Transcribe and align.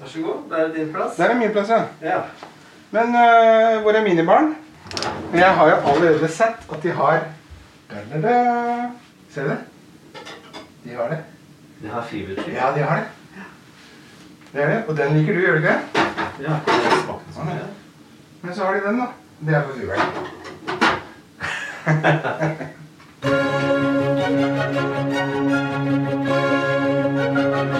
Vær 0.00 0.08
så 0.08 0.20
god. 0.20 0.50
Det 0.50 0.60
er 0.60 0.74
din 0.74 0.92
plass. 0.92 1.16
Der 1.16 1.24
er 1.24 1.34
min 1.34 1.50
plass, 1.50 1.70
ja. 1.70 1.82
Ja. 2.02 2.18
Men 2.90 3.02
uh, 3.02 3.82
hvor 3.82 3.92
er 3.92 4.02
mine 4.02 4.26
barn? 4.26 4.54
Jeg 5.34 5.54
har 5.54 5.68
jo 5.68 5.74
allerede 5.74 6.28
sett 6.28 6.72
at 6.72 6.82
de 6.82 6.90
har 6.90 7.24
da. 7.90 7.96
Ser 9.30 9.42
du 9.42 9.48
det? 9.48 9.58
De 10.84 10.90
har 10.96 11.08
det. 11.08 11.18
De 11.82 11.88
har 11.88 12.02
fibertrykk. 12.02 12.54
Ja, 12.54 12.72
de 12.74 12.82
har 12.82 12.96
det. 12.96 13.04
Det 14.52 14.62
er 14.62 14.68
det. 14.68 14.84
Og 14.88 14.96
den 14.96 15.16
liker 15.18 15.32
du, 15.34 15.40
gjør 15.40 15.50
du 15.50 15.56
ikke? 15.56 15.78
Ja, 16.40 16.52
det 16.66 16.74
er 16.74 17.04
smakt 17.04 17.34
så 17.34 17.40
mye. 17.44 17.66
Men 18.42 18.54
så 18.54 18.64
har 18.64 18.74
de 18.74 18.80
den, 18.86 18.98
da. 19.00 19.06
Det 19.40 19.54
er 19.54 19.62
for 19.62 19.72
fuglen. 19.72 20.00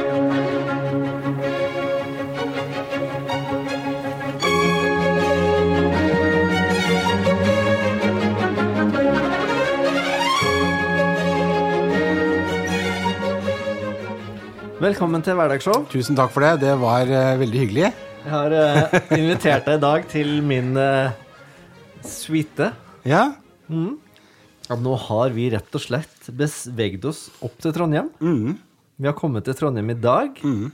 Velkommen 14.76 15.22
til 15.24 15.38
hverdagsshow. 15.38 15.86
Tusen 15.88 16.18
takk 16.18 16.34
for 16.34 16.44
det. 16.44 16.58
Det 16.66 16.74
var 16.76 17.08
øh, 17.08 17.38
veldig 17.40 17.60
hyggelig. 17.62 17.86
Jeg 18.26 18.28
har 18.28 18.52
eh, 18.52 18.96
invitert 19.16 19.64
deg 19.64 19.78
i 19.78 19.80
dag 19.80 20.04
til 20.10 20.32
min 20.44 20.76
uh, 20.76 21.14
suite. 22.04 22.68
Ja. 23.08 23.22
Og 23.72 24.82
nå 24.84 24.98
har 25.06 25.32
vi 25.32 25.46
rett 25.54 25.78
og 25.78 25.80
slett 25.80 26.28
beveget 26.28 27.08
oss 27.08 27.22
opp 27.40 27.56
til 27.64 27.72
Trondheim. 27.72 28.10
Mm. 28.20 28.58
Vi 29.00 29.08
har 29.08 29.16
kommet 29.16 29.48
til 29.48 29.56
Trondheim 29.56 29.94
i 29.94 29.96
dag. 29.96 30.36
Mm. 30.44 30.68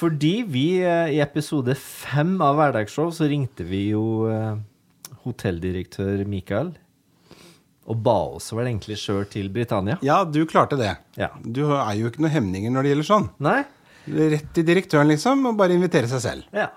Fordi 0.00 0.34
vi 0.50 0.66
eh, 0.82 1.14
i 1.14 1.22
episode 1.22 1.78
fem 1.78 2.34
av 2.42 2.58
Hverdagsshow 2.58 3.14
så 3.14 3.30
ringte 3.30 3.70
vi 3.70 3.92
jo 3.92 4.26
eh, 4.34 4.58
hotelldirektør 5.28 6.26
Mikael 6.26 6.74
og 7.90 7.98
ba 8.06 8.16
oss 8.36 8.52
vel 8.54 8.68
egentlig 8.70 8.98
sjøl 9.02 9.24
til 9.30 9.48
Britannia. 9.52 9.98
ja, 10.06 10.22
du 10.24 10.44
klarte 10.46 10.78
det. 10.78 10.92
Ja. 11.18 11.32
Du 11.42 11.64
er 11.74 11.94
jo 11.98 12.10
ikke 12.10 12.22
noen 12.22 12.36
hemninger 12.36 12.72
når 12.72 12.86
det 12.86 12.92
gjelder 12.94 13.08
sånn. 13.08 13.30
Nei? 13.42 13.58
Rett 14.06 14.52
til 14.56 14.66
direktøren, 14.66 15.10
liksom, 15.10 15.42
og 15.50 15.58
bare 15.58 15.74
invitere 15.76 16.08
seg 16.10 16.22
selv. 16.24 16.46
Ja. 16.56 16.70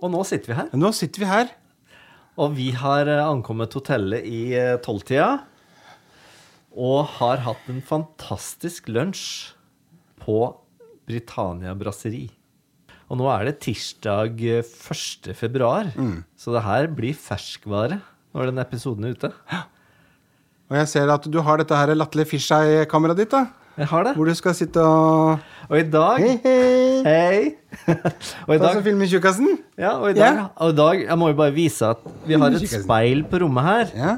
Og 0.00 0.12
nå 0.12 0.20
sitter 0.28 0.52
vi 0.52 0.58
her. 0.60 0.68
Nå 0.76 0.92
sitter 0.96 1.24
vi 1.24 1.30
her. 1.30 1.54
Og 2.40 2.54
vi 2.56 2.70
har 2.76 3.08
eh, 3.10 3.22
ankommet 3.24 3.74
hotellet 3.76 4.24
i 4.28 4.42
eh, 4.56 4.76
tolvtida. 4.84 5.30
Og 6.78 7.08
har 7.18 7.42
hatt 7.44 7.66
en 7.72 7.80
fantastisk 7.84 8.88
lunsj 8.92 9.24
på 10.22 10.38
Britannia 11.10 11.74
Brasseri. 11.76 12.28
Og 13.10 13.18
nå 13.18 13.26
er 13.32 13.48
det 13.48 13.58
tirsdag 13.64 14.38
eh, 14.46 14.62
1. 14.62 15.32
februar, 15.36 15.90
så 16.38 16.54
det 16.54 16.62
her 16.68 16.86
blir 16.94 17.16
ferskvare 17.18 17.98
når 18.36 18.52
den 18.52 18.62
episoden 18.62 19.08
er 19.08 19.16
ute. 19.18 19.32
Og 20.70 20.76
jeg 20.78 20.86
ser 20.92 21.10
at 21.10 21.24
du 21.26 21.40
har 21.42 21.58
dette 21.58 21.74
her 21.74 21.90
latterlige 21.98 22.30
fisheye-kameraet 22.30 23.18
ditt, 23.24 23.32
da. 23.34 23.40
Jeg 23.80 23.88
har 23.90 24.04
det. 24.06 24.12
Hvor 24.18 24.26
du 24.28 24.34
skal 24.36 24.52
sitte 24.54 24.82
og 24.82 25.38
Og 25.70 25.76
i 25.78 25.82
dag 25.88 26.18
Hei, 26.20 26.34
hei! 26.42 27.02
Hei! 27.06 27.54
og 28.46 28.54
i 28.54 28.58
Ta 28.58 28.64
dag 28.66 28.74
så 28.76 28.82
filmer 28.84 29.06
tjukkasen. 29.08 29.48
Ja, 29.78 29.92
og 29.96 30.10
i 30.10 30.12
dag, 30.18 30.34
Ja. 30.36 30.44
og 30.56 30.72
i 30.74 30.76
dag 30.76 31.04
Jeg 31.06 31.16
må 31.18 31.28
jo 31.30 31.34
bare 31.38 31.54
vise 31.54 31.86
at 31.94 31.98
vi 32.26 32.34
har 32.34 32.50
et 32.58 32.68
speil 32.68 33.22
på 33.30 33.38
rommet 33.44 33.64
her. 33.64 33.86
Ja. 33.96 34.16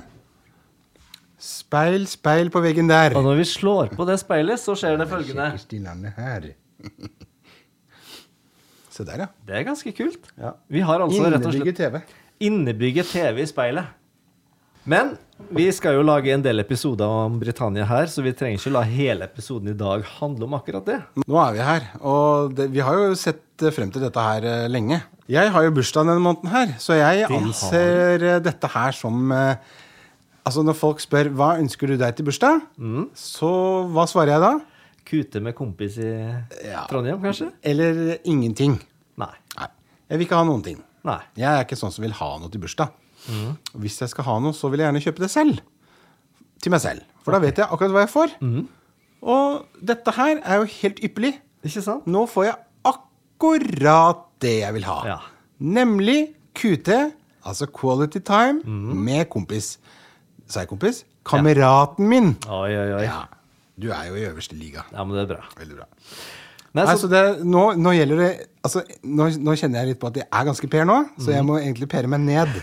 Speil, 1.42 2.06
speil 2.11 2.50
på 2.55 2.61
veggen 2.64 2.89
der. 2.91 3.14
Og 3.19 3.23
når 3.27 3.34
vi 3.42 3.47
slår 3.50 3.89
på 3.97 4.05
det 4.08 4.19
speilet, 4.23 4.58
så 4.62 4.75
skjer 4.78 4.97
det 5.00 5.08
følgende. 5.11 6.12
Her. 6.17 6.41
Se 8.92 9.05
der, 9.08 9.19
ja. 9.25 9.27
Det 9.48 9.55
er 9.56 9.62
ganske 9.67 9.92
kult. 9.97 10.28
Ja. 10.39 10.50
Vi 10.69 10.80
har 10.84 11.00
altså 11.00 11.23
rett 11.25 11.47
og 11.47 11.55
Innebygget 11.55 11.77
slett 11.78 11.92
TV. 11.92 12.00
innebygget 12.41 13.06
TV 13.14 13.39
i 13.42 13.47
speilet. 13.48 13.84
Men 14.88 15.14
vi 15.52 15.67
skal 15.74 15.95
jo 15.98 16.02
lage 16.07 16.33
en 16.34 16.42
del 16.42 16.62
episoder 16.62 17.07
om 17.07 17.36
Britannia 17.40 17.84
her, 17.86 18.08
så 18.11 18.23
vi 18.24 18.33
trenger 18.34 18.58
ikke 18.61 18.73
la 18.74 18.83
hele 18.86 19.27
episoden 19.29 19.70
i 19.73 19.77
dag 19.79 20.02
handle 20.18 20.46
om 20.48 20.57
akkurat 20.58 20.86
det. 20.89 20.98
Nå 21.23 21.39
er 21.42 21.55
vi 21.57 21.62
her, 21.67 21.86
og 22.02 22.55
det, 22.58 22.67
vi 22.74 22.83
har 22.84 22.98
jo 22.98 23.12
sett 23.18 23.62
eh, 23.62 23.73
frem 23.74 23.92
til 23.95 24.02
dette 24.05 24.23
her 24.27 24.46
eh, 24.48 24.67
lenge. 24.73 24.98
Jeg 25.30 25.52
har 25.55 25.64
jo 25.67 25.74
bursdag 25.77 26.08
denne 26.08 26.23
måneden 26.24 26.51
her, 26.52 26.74
så 26.83 26.96
jeg 26.98 27.23
det 27.29 27.36
anser 27.39 28.27
har. 28.27 28.42
dette 28.48 28.73
her 28.74 28.98
som 28.98 29.33
eh, 29.33 29.79
Altså 30.42 30.64
når 30.67 30.74
folk 30.74 30.98
spør 30.98 31.28
hva 31.39 31.52
ønsker 31.62 31.86
du 31.92 31.95
deg 32.01 32.17
til 32.18 32.27
bursdag, 32.27 32.64
Mm. 32.83 33.05
så 33.14 33.48
hva 33.95 34.08
svarer 34.11 34.33
jeg 34.34 34.42
da? 34.42 34.48
Kute 35.07 35.39
med 35.45 35.55
kompis 35.55 36.01
i 36.02 36.08
Ja. 36.67 36.83
Trondheim, 36.90 37.20
kanskje? 37.23 37.52
Eller 37.62 38.17
ingenting. 38.27 38.74
Nei. 39.23 39.30
Nei. 39.55 39.68
Jeg 40.11 40.18
vil 40.18 40.27
ikke 40.27 40.40
ha 40.40 40.48
noen 40.48 40.64
ting. 40.67 40.80
Nei. 41.07 41.20
Jeg 41.39 41.46
er 41.46 41.62
ikke 41.62 41.78
sånn 41.78 41.95
som 41.95 42.02
vil 42.02 42.17
ha 42.18 42.33
noe 42.42 42.51
til 42.51 42.58
bursdag. 42.64 42.90
Mm. 43.28 43.56
Hvis 43.84 44.00
jeg 44.00 44.08
skal 44.10 44.24
ha 44.24 44.38
noe, 44.42 44.52
så 44.56 44.70
vil 44.70 44.80
jeg 44.83 44.88
gjerne 44.90 45.02
kjøpe 45.05 45.22
det 45.24 45.30
selv. 45.30 45.60
Til 46.62 46.70
meg 46.74 46.80
selv. 46.83 47.02
For 47.22 47.33
da 47.34 47.38
vet 47.42 47.58
jeg 47.58 47.66
akkurat 47.70 47.90
hva 47.94 48.02
jeg 48.06 48.10
får. 48.12 48.34
Mm. 48.42 48.66
Og 49.22 49.66
dette 49.92 50.10
her 50.16 50.40
er 50.42 50.62
jo 50.62 50.64
helt 50.80 50.98
ypperlig. 51.06 51.34
Ikke 51.62 51.83
sant? 51.84 52.06
Nå 52.10 52.24
får 52.30 52.44
jeg 52.48 52.56
akkurat 52.90 54.24
det 54.42 54.56
jeg 54.64 54.74
vil 54.74 54.86
ha. 54.88 54.98
Ja. 55.06 55.18
Nemlig 55.62 56.33
QT, 56.58 56.90
altså 57.46 57.66
quality 57.70 58.18
time, 58.27 58.62
Mm. 58.64 58.96
med 59.05 59.28
kompis. 59.30 59.78
Sa 60.48 60.60
jeg 60.60 60.68
kompis? 60.68 61.04
Kameraten 61.24 62.08
min. 62.08 62.36
Oi, 62.48 62.74
oi, 62.77 62.92
oi. 62.98 63.02
Ja. 63.06 63.22
Du 63.80 63.90
er 63.90 64.08
jo 64.08 64.14
i 64.16 64.27
øverste 64.27 64.54
liga. 64.58 64.83
Ja, 64.92 65.04
men 65.04 65.16
det 65.16 65.22
er 65.30 65.34
bra. 65.36 65.44
Veldig 65.58 65.77
bra. 65.77 65.86
Nei, 66.72 66.86
Nei, 66.86 66.94
så, 66.96 67.05
så 67.05 67.08
det, 67.12 67.44
nå, 67.44 67.66
nå 67.77 67.92
gjelder 67.92 68.20
det 68.22 68.30
altså, 68.64 68.80
nå, 69.05 69.27
nå 69.44 69.55
kjenner 69.60 69.83
jeg 69.83 69.90
litt 69.90 70.00
på 70.00 70.08
at 70.08 70.16
jeg 70.22 70.24
er 70.24 70.46
ganske 70.48 70.68
per 70.72 70.86
nå, 70.88 70.96
så 71.20 71.34
jeg 71.34 71.44
må 71.44 71.58
egentlig 71.60 71.88
pere 71.92 72.08
meg 72.08 72.22
ned. 72.24 72.55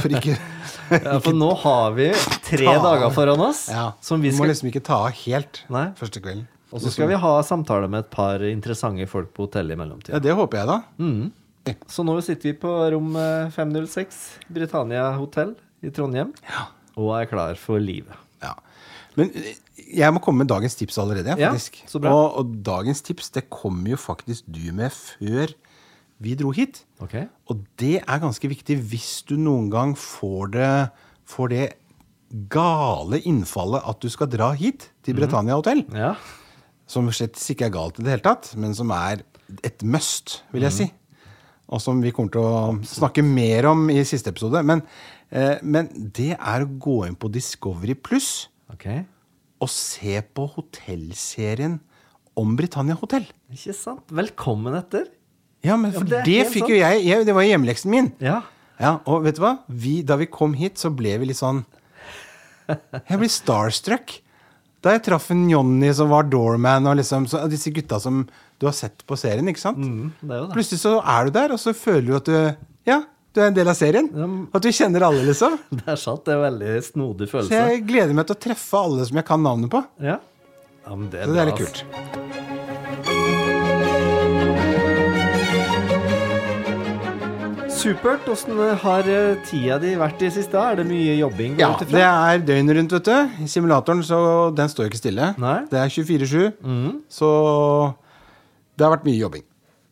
For 0.00 0.10
ikke 0.10 0.34
ja, 1.06 1.14
for 1.22 1.36
nå 1.36 1.52
har 1.62 1.94
vi 1.94 2.08
tre 2.48 2.66
Ta- 2.66 2.82
dager 2.82 3.14
foran 3.14 3.44
oss 3.46 3.66
ja, 3.70 3.88
som 4.02 4.22
vi 4.22 4.32
skal 4.34 4.42
må 4.42 4.50
liksom 4.50 4.70
ikke 4.72 4.82
ta 4.86 4.98
av 5.06 5.14
helt 5.22 5.62
Nei. 5.72 5.86
første 5.98 6.22
kvelden. 6.24 6.48
Og 6.74 6.82
så 6.82 6.90
skal 6.90 7.08
vi 7.12 7.18
ha 7.22 7.32
samtale 7.46 7.86
med 7.88 8.02
et 8.02 8.10
par 8.12 8.42
interessante 8.42 9.06
folk 9.08 9.30
på 9.36 9.46
hotellet 9.46 9.76
i 9.76 9.78
mellomtida. 9.78 10.16
Ja, 10.18 10.22
det 10.24 10.34
håper 10.34 10.64
jeg, 10.64 10.66
da. 10.72 10.80
Mm. 10.98 11.76
Så 11.90 12.02
nå 12.06 12.18
sitter 12.26 12.50
vi 12.50 12.56
på 12.66 12.72
rom 12.92 13.14
eh, 13.18 13.46
506, 13.54 14.18
Britannia 14.54 15.06
hotell 15.16 15.54
i 15.86 15.92
Trondheim, 15.94 16.34
ja. 16.50 16.66
og 16.98 17.14
er 17.20 17.30
klar 17.30 17.58
for 17.62 17.78
livet. 17.82 18.18
Ja. 18.42 18.56
Men 19.16 19.30
eh, 19.34 19.54
jeg 19.96 20.12
må 20.14 20.20
komme 20.24 20.44
med 20.44 20.50
dagens 20.50 20.76
tips 20.78 20.98
allerede. 21.02 21.36
Ja, 21.40 21.52
så 21.56 22.00
bra. 22.02 22.12
Og, 22.12 22.40
og 22.40 22.58
dagens 22.66 23.02
tips 23.06 23.32
det 23.36 23.46
kommer 23.52 23.94
jo 23.94 24.00
faktisk 24.00 24.48
du 24.48 24.64
med 24.76 24.92
før 24.94 25.54
vi 26.22 26.34
dro 26.38 26.52
hit. 26.56 26.82
Ok? 27.04 27.18
Og 27.52 27.64
det 27.80 27.98
er 28.00 28.22
ganske 28.22 28.48
viktig 28.48 28.78
hvis 28.90 29.20
du 29.28 29.36
noen 29.40 29.68
gang 29.72 29.92
får 30.00 30.52
det, 30.54 30.70
får 31.28 31.52
det 31.52 31.66
gale 32.52 33.20
innfallet 33.28 33.84
at 33.86 34.02
du 34.02 34.08
skal 34.12 34.30
dra 34.32 34.50
hit 34.56 34.88
til 35.06 35.16
Britannia 35.18 35.56
Britannia 35.56 35.58
Mm. 35.92 35.98
Ja. 36.00 36.14
Som 36.86 37.08
slett 37.14 37.38
ikke 37.50 37.66
er 37.68 37.74
galt 37.74 37.98
i 37.98 38.04
det 38.06 38.14
hele 38.14 38.24
tatt, 38.24 38.52
men 38.58 38.74
som 38.74 38.90
er 38.94 39.24
et 39.66 39.82
must, 39.82 40.40
vil 40.54 40.66
jeg 40.66 40.74
si. 40.74 40.86
Og 41.66 41.82
som 41.82 41.98
vi 42.02 42.12
kommer 42.14 42.30
til 42.30 42.44
å 42.46 42.74
snakke 42.86 43.24
mer 43.26 43.66
om 43.72 43.88
i 43.90 44.04
siste 44.06 44.30
episode. 44.30 44.62
Men, 44.62 44.82
eh, 45.30 45.58
men 45.62 45.88
det 46.14 46.36
er 46.38 46.62
å 46.62 46.70
gå 46.78 47.06
inn 47.08 47.18
på 47.18 47.30
Discovery 47.32 47.94
Pluss 47.98 48.48
Ok. 48.72 48.86
og 49.62 49.70
se 49.72 50.18
på 50.36 50.44
hotellserien 50.56 51.78
om 52.36 52.56
Britannia 52.58 52.96
hotell. 53.00 53.24
Ikke 53.52 53.72
sant? 53.76 54.02
Velkommen 54.12 54.74
etter. 54.76 55.06
Ja, 55.64 55.76
men 55.80 55.92
Ja, 55.94 55.98
for 56.00 56.04
det 56.10 56.24
det, 56.26 56.42
fikk 56.52 56.66
sant. 56.66 56.70
jo 56.74 56.76
jeg, 56.76 57.04
jeg 57.06 57.24
Det 57.26 57.34
var 57.34 57.42
hjemmeleksen 57.46 57.90
min. 57.90 58.12
Ja. 58.20 58.42
Ja, 58.78 58.98
Og 59.08 59.24
vet 59.24 59.38
du 59.38 59.40
hva? 59.40 59.54
Vi, 59.68 60.02
da 60.04 60.16
vi 60.20 60.26
kom 60.28 60.52
hit, 60.52 60.76
så 60.78 60.90
ble 60.92 61.14
vi 61.18 61.30
litt 61.30 61.38
sånn 61.40 61.62
Jeg 62.68 63.18
ble 63.22 63.28
starstruck. 63.30 64.18
Da 64.84 64.92
jeg 64.92 65.06
traff 65.06 65.30
en 65.32 65.46
Johnny 65.48 65.88
som 65.96 66.10
var 66.12 66.26
doorman, 66.28 66.86
og 66.86 66.98
liksom, 66.98 67.24
så, 67.30 67.46
disse 67.50 67.72
gutta 67.74 67.98
som 68.02 68.26
du 68.60 68.66
har 68.68 68.74
sett 68.76 69.02
på 69.08 69.16
serien. 69.18 69.48
ikke 69.48 69.62
sant? 69.62 69.78
Mm, 69.80 70.12
det 70.20 70.36
jo 70.36 70.44
det. 70.46 70.52
Plutselig 70.54 70.80
så 70.82 70.92
er 71.00 71.24
du 71.24 71.30
der, 71.38 71.54
og 71.56 71.58
så 71.62 71.72
føler 71.74 72.06
du 72.10 72.16
at 72.18 72.28
du 72.28 72.90
Ja, 72.90 73.00
du 73.36 73.42
er 73.44 73.50
en 73.50 73.56
del 73.56 73.68
av 73.68 73.76
serien. 73.76 74.06
At 74.56 74.64
du 74.64 74.70
kjenner 74.72 75.04
alle, 75.10 75.20
liksom. 75.28 75.58
Det 75.82 75.84
er 75.92 76.00
sant. 76.00 76.24
Det 76.24 76.32
er 76.32 76.40
en 76.40 76.46
veldig 76.46 76.72
snodig 76.86 77.28
følelse. 77.28 77.52
Så 77.52 77.74
jeg 77.74 77.84
gleder 77.88 78.16
meg 78.16 78.24
til 78.30 78.38
å 78.38 78.42
treffe 78.48 78.80
alle 78.80 79.04
som 79.08 79.20
jeg 79.20 79.28
kan 79.28 79.44
navnet 79.44 79.72
på. 79.72 79.82
Ja. 80.00 80.16
ja, 80.86 80.92
men 80.96 81.10
det 81.12 81.20
er 81.20 81.28
Så 81.28 81.36
det 81.36 81.42
er 81.44 81.52
litt 81.52 81.60
kult. 81.60 81.78
Supert. 87.76 88.24
Åssen 88.32 88.56
har 88.82 89.06
eh, 89.12 89.36
tida 89.46 89.76
di 89.82 89.92
vært 90.00 90.22
i 90.24 90.32
siste? 90.32 90.56
Er 90.56 90.80
det 90.80 90.86
mye 90.88 91.18
jobbing? 91.20 91.60
Ja, 91.60 91.74
utifra? 91.76 91.92
det 91.92 92.06
er 92.08 92.44
døgnet 92.48 92.78
rundt, 92.80 92.94
vet 92.96 93.10
du. 93.12 93.46
Simulatoren, 93.52 94.00
så 94.06 94.18
den 94.56 94.72
står 94.72 94.88
ikke 94.88 95.02
stille. 95.02 95.34
Nei. 95.42 95.58
Det 95.70 95.78
er 95.84 95.92
24-7. 95.92 96.56
Så 97.12 97.28
det 98.76 98.88
har 98.88 98.96
vært 98.96 99.06
mye 99.06 99.20
jobbing. 99.20 99.44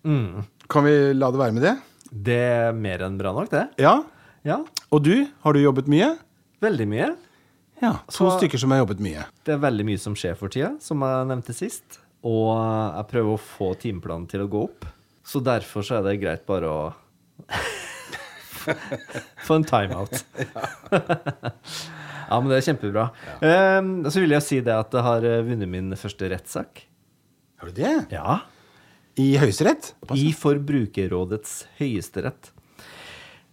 Mm. 0.08 0.46
Kan 0.72 0.88
vi 0.88 0.96
la 1.12 1.28
det 1.34 1.44
være 1.44 1.54
med 1.60 1.68
det? 1.68 1.74
Det 2.14 2.36
er 2.38 2.72
mer 2.78 3.02
enn 3.02 3.16
bra 3.18 3.32
nok, 3.34 3.48
det. 3.50 3.64
Ja. 3.82 3.96
Ja. 4.46 4.60
Og 4.94 5.02
du, 5.02 5.26
har 5.42 5.52
du 5.56 5.60
jobbet 5.62 5.88
mye? 5.90 6.12
Veldig 6.62 6.86
mye. 6.88 7.08
Ja. 7.82 7.96
To 8.06 8.28
Så- 8.30 8.38
stykker 8.38 8.58
som 8.60 8.70
har 8.70 8.78
jobbet 8.84 9.00
mye. 9.02 9.24
Det 9.44 9.54
er 9.56 9.58
veldig 9.64 9.84
mye 9.88 9.98
som 9.98 10.14
skjer 10.14 10.36
for 10.38 10.48
tida, 10.52 10.74
som 10.80 11.00
jeg 11.02 11.26
nevnte 11.32 11.54
sist. 11.56 11.98
Og 12.24 12.54
jeg 12.54 13.08
prøver 13.10 13.34
å 13.34 13.40
få 13.42 13.72
timeplanen 13.82 14.28
til 14.30 14.44
å 14.44 14.48
gå 14.48 14.62
opp. 14.68 14.86
Så 15.26 15.42
derfor 15.44 15.82
så 15.84 15.98
er 15.98 16.02
det 16.06 16.20
greit 16.22 16.46
bare 16.46 16.68
å 16.70 16.94
få 19.44 19.54
en 19.58 19.64
timeout. 19.68 20.24
ja, 22.30 22.40
men 22.40 22.48
det 22.48 22.58
er 22.60 22.66
kjempebra. 22.68 23.08
Um, 23.42 23.92
så 24.08 24.22
vil 24.22 24.32
jeg 24.36 24.44
si 24.46 24.60
det 24.64 24.74
at 24.76 24.92
jeg 24.94 25.04
har 25.04 25.26
vunnet 25.48 25.68
min 25.70 25.92
første 25.98 26.30
rettssak. 26.32 26.84
Har 27.60 27.70
du 27.72 27.76
det? 27.82 27.94
Ja. 28.12 28.38
I 29.20 29.36
Høyesterett? 29.38 29.92
I 30.14 30.32
Forbrukerrådets 30.34 31.64
høyesterett. 31.78 32.50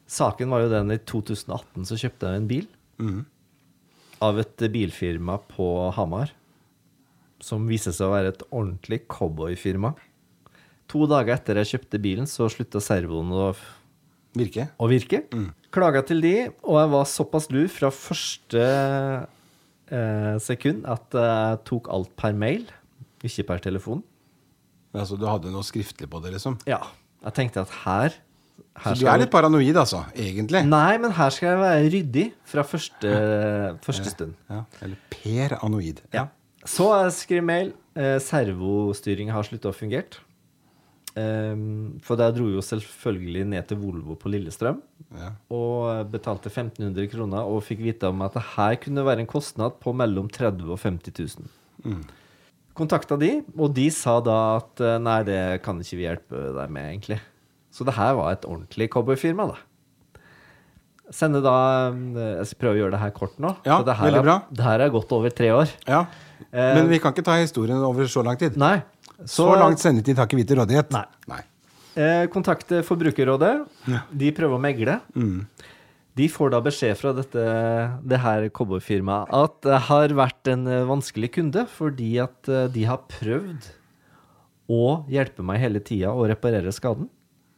Saken 0.10 0.50
var 0.52 0.64
jo 0.66 0.72
den 0.72 0.94
i 0.96 0.98
2018 0.98 1.86
så 1.88 1.98
kjøpte 2.02 2.32
jeg 2.32 2.42
en 2.42 2.48
bil. 2.50 2.66
Av 4.22 4.40
et 4.42 4.64
bilfirma 4.74 5.38
på 5.54 5.68
Hamar. 5.96 6.34
Som 7.42 7.68
viste 7.70 7.94
seg 7.94 8.10
å 8.10 8.16
være 8.16 8.34
et 8.34 8.44
ordentlig 8.50 9.04
cowboyfirma. 9.10 9.94
To 10.92 11.06
dager 11.10 11.38
etter 11.38 11.62
jeg 11.62 11.72
kjøpte 11.76 12.02
bilen, 12.04 12.28
så 12.28 12.50
slutta 12.52 12.82
servoen 12.84 13.32
å, 13.32 13.46
Virke? 14.38 14.68
å 14.82 14.90
virke. 14.92 15.24
Klaga 15.72 16.02
til 16.08 16.20
de, 16.24 16.36
og 16.66 16.78
jeg 16.82 16.92
var 16.92 17.08
såpass 17.08 17.48
lur 17.54 17.70
fra 17.72 17.90
første 17.96 18.66
eh, 19.88 20.36
sekund 20.44 20.86
at 20.90 21.16
jeg 21.16 21.62
tok 21.70 21.88
alt 21.94 22.12
per 22.20 22.36
mail, 22.36 22.66
ikke 23.24 23.48
per 23.48 23.64
telefon. 23.64 24.04
Altså, 24.94 25.18
du 25.20 25.26
hadde 25.30 25.52
noe 25.54 25.64
skriftlig 25.64 26.10
på 26.12 26.20
det, 26.24 26.34
liksom? 26.36 26.58
Ja. 26.68 26.82
Jeg 27.24 27.36
tenkte 27.38 27.64
at 27.64 27.74
her, 27.86 28.16
her 28.82 28.96
Så 28.96 29.06
du 29.06 29.08
er 29.12 29.22
litt 29.22 29.32
paranoid, 29.32 29.78
altså? 29.78 30.04
Egentlig? 30.16 30.64
Nei, 30.68 30.98
men 31.02 31.14
her 31.16 31.30
skal 31.34 31.54
jeg 31.54 31.62
være 31.62 31.86
ryddig 31.94 32.26
fra 32.52 32.66
første, 32.68 33.14
første 33.86 34.12
stund. 34.12 34.36
Ja. 34.52 34.64
Eller 34.82 34.98
peranoid. 35.14 36.02
Ja. 36.16 36.28
Så 36.68 36.90
jeg 37.04 37.16
skrev 37.18 37.46
mail. 37.48 37.72
Eh, 37.96 38.18
servostyring 38.24 39.32
har 39.34 39.48
slutta 39.48 39.72
å 39.72 39.76
fungere. 39.76 40.22
Um, 41.12 41.98
for 42.00 42.16
der 42.16 42.32
dro 42.32 42.46
jo 42.48 42.62
selvfølgelig 42.64 43.42
ned 43.52 43.66
til 43.68 43.82
Volvo 43.82 44.14
på 44.16 44.30
Lillestrøm 44.32 44.78
Ja. 45.12 45.34
og 45.52 46.08
betalte 46.08 46.48
1500 46.48 47.10
kroner 47.12 47.44
og 47.52 47.66
fikk 47.68 47.82
vite 47.84 48.08
om 48.08 48.22
at 48.24 48.38
det 48.38 48.46
her 48.54 48.78
kunne 48.80 49.04
være 49.04 49.20
en 49.20 49.28
kostnad 49.28 49.76
på 49.84 49.92
mellom 49.92 50.30
30 50.32 50.64
000 50.64 50.72
og 50.72 50.80
50 50.80 51.36
000. 51.84 52.00
Kontakta 52.78 53.18
de, 53.20 53.32
og 53.60 53.74
de 53.76 53.90
sa 53.92 54.20
da 54.24 54.38
at 54.62 54.80
eh, 54.84 54.98
nei, 55.04 55.18
det 55.28 55.40
kan 55.66 55.80
ikke 55.84 55.98
vi 56.00 56.06
hjelpe 56.08 56.44
deg 56.56 56.72
med, 56.72 56.88
egentlig. 56.94 57.20
Så 57.72 57.86
det 57.88 57.96
her 57.98 58.16
var 58.18 58.34
et 58.36 58.48
ordentlig 58.48 58.90
cowboyfirma, 58.94 59.50
da. 59.52 59.60
Sende 61.12 61.42
da 61.44 61.54
eh, 61.92 62.38
Jeg 62.40 62.48
skal 62.52 62.60
prøve 62.64 62.78
å 62.78 62.82
gjøre 62.86 62.96
det 62.96 63.02
her 63.04 63.12
kort 63.16 63.36
nå. 63.44 63.52
Ja, 63.68 63.82
det 63.84 63.98
her 64.00 64.08
veldig 64.08 64.22
er- 64.22 64.28
bra. 64.30 64.38
Det 64.56 64.64
her 64.64 64.84
er 64.86 64.94
gått 64.94 65.12
over 65.18 65.34
tre 65.36 65.50
år. 65.56 65.72
Ja. 65.90 66.06
Eh, 66.52 66.74
Men 66.78 66.88
vi 66.92 67.00
kan 67.04 67.12
ikke 67.16 67.26
ta 67.28 67.36
historien 67.42 67.82
over 67.84 68.08
så 68.08 68.24
lang 68.24 68.40
tid. 68.40 68.56
Nei. 68.60 68.78
Så, 69.28 69.46
langt 69.60 69.78
sendetid 69.84 70.18
har 70.18 70.26
ikke 70.30 70.40
vi 70.40 70.48
til 70.50 70.58
rådighet. 70.64 70.90
Nei. 70.96 71.04
Nei. 71.30 71.42
Eh, 72.00 72.24
kontakte 72.32 72.80
Forbrukerrådet. 72.88 73.52
De 74.16 74.32
prøver 74.32 74.56
å 74.56 74.62
megle. 74.64 74.96
Mm. 75.14 75.44
De 76.20 76.28
får 76.28 76.52
da 76.52 76.60
beskjed 76.64 76.98
fra 77.00 77.14
dette, 77.16 77.44
det 78.04 78.20
her 78.20 78.50
cowboyfirmaet 78.52 79.32
at 79.32 79.62
det 79.64 79.80
har 79.88 80.16
vært 80.18 80.50
en 80.52 80.68
eh, 80.68 80.84
vanskelig 80.90 81.32
kunde 81.38 81.64
fordi 81.72 82.12
at 82.24 82.50
eh, 82.52 82.68
de 82.74 82.84
har 82.90 83.06
prøvd 83.12 83.70
å 84.72 84.86
hjelpe 85.12 85.46
meg 85.46 85.62
hele 85.64 85.82
tida 85.84 86.12
å 86.12 86.28
reparere 86.28 86.72
skaden, 86.76 87.08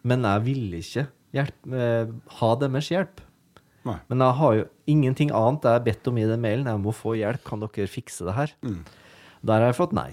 men 0.06 0.26
jeg 0.26 0.46
ville 0.46 0.82
ikke 0.82 1.08
hjelpe, 1.34 1.78
eh, 1.78 2.14
ha 2.40 2.52
deres 2.62 2.90
hjelp. 2.94 3.24
Nei. 3.84 3.98
Men 4.08 4.24
jeg 4.24 4.38
har 4.40 4.58
jo 4.58 4.68
ingenting 4.94 5.32
annet 5.36 5.66
jeg 5.68 5.80
har 5.80 5.88
bedt 5.88 6.08
om 6.08 6.20
i 6.22 6.28
den 6.30 6.44
mailen. 6.44 6.70
Jeg 6.70 6.80
må 6.80 6.94
få 6.96 7.18
hjelp. 7.20 7.42
Kan 7.44 7.60
dere 7.66 7.90
fikse 7.92 8.24
det 8.24 8.36
her? 8.38 8.54
Der 9.44 9.60
har 9.60 9.74
jeg 9.74 9.80
fått 9.82 9.96
nei. 9.98 10.12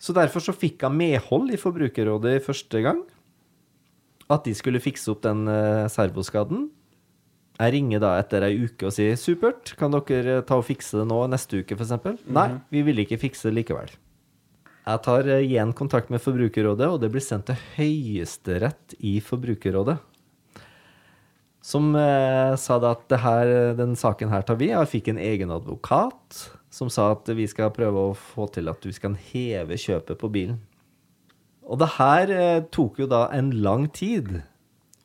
Så 0.00 0.14
derfor 0.16 0.40
så 0.40 0.54
fikk 0.56 0.86
jeg 0.86 0.94
medhold 0.94 1.52
i 1.52 1.58
Forbrukerrådet 1.60 2.38
første 2.46 2.80
gang. 2.86 3.02
At 4.28 4.44
de 4.44 4.52
skulle 4.56 4.82
fikse 4.82 5.08
opp 5.12 5.22
den 5.24 5.46
eh, 5.48 5.86
servoskaden. 5.92 6.68
Jeg 7.58 7.74
ringer 7.74 8.02
da 8.02 8.12
etter 8.20 8.44
ei 8.46 8.58
uke 8.68 8.86
og 8.86 8.94
sier 8.94 9.16
supert, 9.18 9.72
kan 9.80 9.90
dere 9.90 10.42
ta 10.46 10.60
og 10.60 10.66
fikse 10.68 11.00
det 11.00 11.08
nå 11.10 11.24
neste 11.32 11.64
uke 11.64 11.74
f.eks.? 11.74 12.20
Nei, 12.30 12.50
vi 12.70 12.84
vil 12.86 13.02
ikke 13.02 13.18
fikse 13.18 13.48
det 13.48 13.56
likevel. 13.56 13.90
Jeg 14.88 15.02
tar 15.04 15.26
eh, 15.28 15.46
igjen 15.48 15.72
kontakt 15.76 16.12
med 16.12 16.22
Forbrukerrådet, 16.24 16.86
og 16.92 17.00
det 17.02 17.10
blir 17.12 17.24
sendt 17.24 17.48
til 17.50 17.58
Høyesterett 17.74 18.94
i 19.00 19.18
Forbrukerrådet. 19.24 19.98
Som 21.64 21.90
eh, 21.98 22.54
sa 22.60 22.78
da 22.80 22.94
at 22.94 23.08
det 23.10 23.18
her, 23.24 23.56
den 23.80 23.98
saken 23.98 24.30
her 24.32 24.46
tar 24.46 24.60
vi. 24.60 24.70
Jeg 24.70 24.92
fikk 24.92 25.10
en 25.12 25.20
egen 25.20 25.52
advokat 25.52 26.44
som 26.70 26.92
sa 26.92 27.10
at 27.14 27.28
vi 27.36 27.48
skal 27.48 27.72
prøve 27.74 28.10
å 28.10 28.16
få 28.16 28.46
til 28.52 28.68
at 28.70 28.80
du 28.84 28.92
skal 28.94 29.16
heve 29.32 29.76
kjøpet 29.80 30.20
på 30.20 30.30
bilen. 30.32 30.60
Og 31.68 31.80
det 31.82 31.90
her 31.98 32.30
eh, 32.32 32.62
tok 32.72 33.02
jo 33.02 33.08
da 33.10 33.26
en 33.36 33.50
lang 33.64 33.88
tid. 33.92 34.40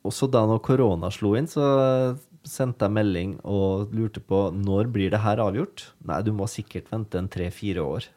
Også 0.04 0.28
da 0.32 0.44
når 0.48 0.62
korona 0.64 1.10
slo 1.12 1.34
inn, 1.36 1.48
så 1.48 2.16
sendte 2.44 2.88
jeg 2.88 2.96
melding 2.96 3.36
og 3.48 3.92
lurte 3.96 4.20
på 4.20 4.46
når 4.56 4.90
blir 4.92 5.12
det 5.12 5.22
her 5.24 5.40
avgjort. 5.44 5.90
Nei, 6.08 6.20
du 6.24 6.32
må 6.36 6.48
sikkert 6.50 6.90
vente 6.92 7.20
en 7.20 7.28
tre-fire 7.32 7.84
år. 7.84 8.08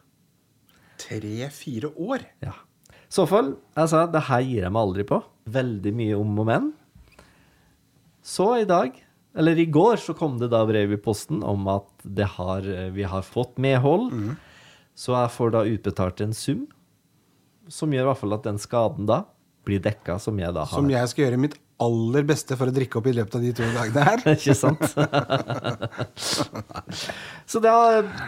Tre-fire 1.00 1.92
år? 1.96 2.26
Ja. 2.44 2.56
I 3.08 3.14
så 3.14 3.24
fall, 3.30 3.54
jeg 3.78 3.92
sa 3.92 4.04
det 4.12 4.26
her 4.28 4.44
gir 4.44 4.66
jeg 4.66 4.74
meg 4.76 4.84
aldri 4.84 5.06
på. 5.08 5.22
Veldig 5.52 5.94
mye 5.96 6.16
om 6.20 6.42
og 6.44 6.48
men. 6.50 6.72
Så 8.28 8.50
i 8.60 8.68
dag, 8.68 8.96
eller 9.38 9.60
i 9.60 9.68
går, 9.72 10.00
så 10.04 10.16
kom 10.18 10.36
det 10.42 10.50
da 10.52 10.66
brev 10.68 10.92
i 10.96 11.00
posten 11.00 11.40
om 11.48 11.68
at 11.72 11.88
det 12.04 12.28
har, 12.36 12.68
vi 12.96 13.06
har 13.08 13.24
fått 13.24 13.56
medhold. 13.64 14.12
Så 14.98 15.16
jeg 15.16 15.32
får 15.36 15.54
da 15.56 15.64
utbetalt 15.72 16.24
en 16.26 16.36
sum 16.36 16.66
som 17.74 17.92
gjør 17.94 18.06
i 18.06 18.10
hvert 18.12 18.22
fall 18.22 18.36
at 18.38 18.46
den 18.48 18.60
skaden 18.62 19.08
da 19.10 19.24
blir 19.68 19.82
dekka 19.84 20.16
som 20.24 20.38
jeg 20.40 20.54
da 20.56 20.64
har. 20.64 20.72
Som 20.80 20.88
jeg 20.92 21.10
skal 21.12 21.26
gjøre 21.26 21.40
mitt 21.44 21.58
aller 21.84 22.24
beste 22.26 22.56
for 22.58 22.72
å 22.72 22.74
drikke 22.74 22.98
opp 22.98 23.08
i 23.12 23.14
løpet 23.14 23.36
av 23.38 23.44
de 23.44 23.50
to 23.58 23.66
dagene 23.76 24.06
her. 24.08 24.24
Ikke 24.34 24.56
sant? 24.58 24.86
så 27.52 27.60
da, 27.62 27.74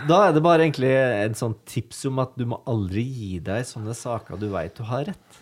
da 0.10 0.18
er 0.28 0.36
det 0.36 0.44
bare 0.46 0.66
egentlig 0.68 0.92
en 0.94 1.38
sånn 1.40 1.56
tips 1.70 2.04
om 2.10 2.20
at 2.24 2.36
du 2.38 2.46
må 2.52 2.60
aldri 2.70 3.04
gi 3.08 3.40
deg 3.46 3.66
sånne 3.68 3.96
saker 3.98 4.38
du 4.42 4.48
veit 4.54 4.76
du 4.78 4.84
har 4.90 5.08
rett. 5.10 5.40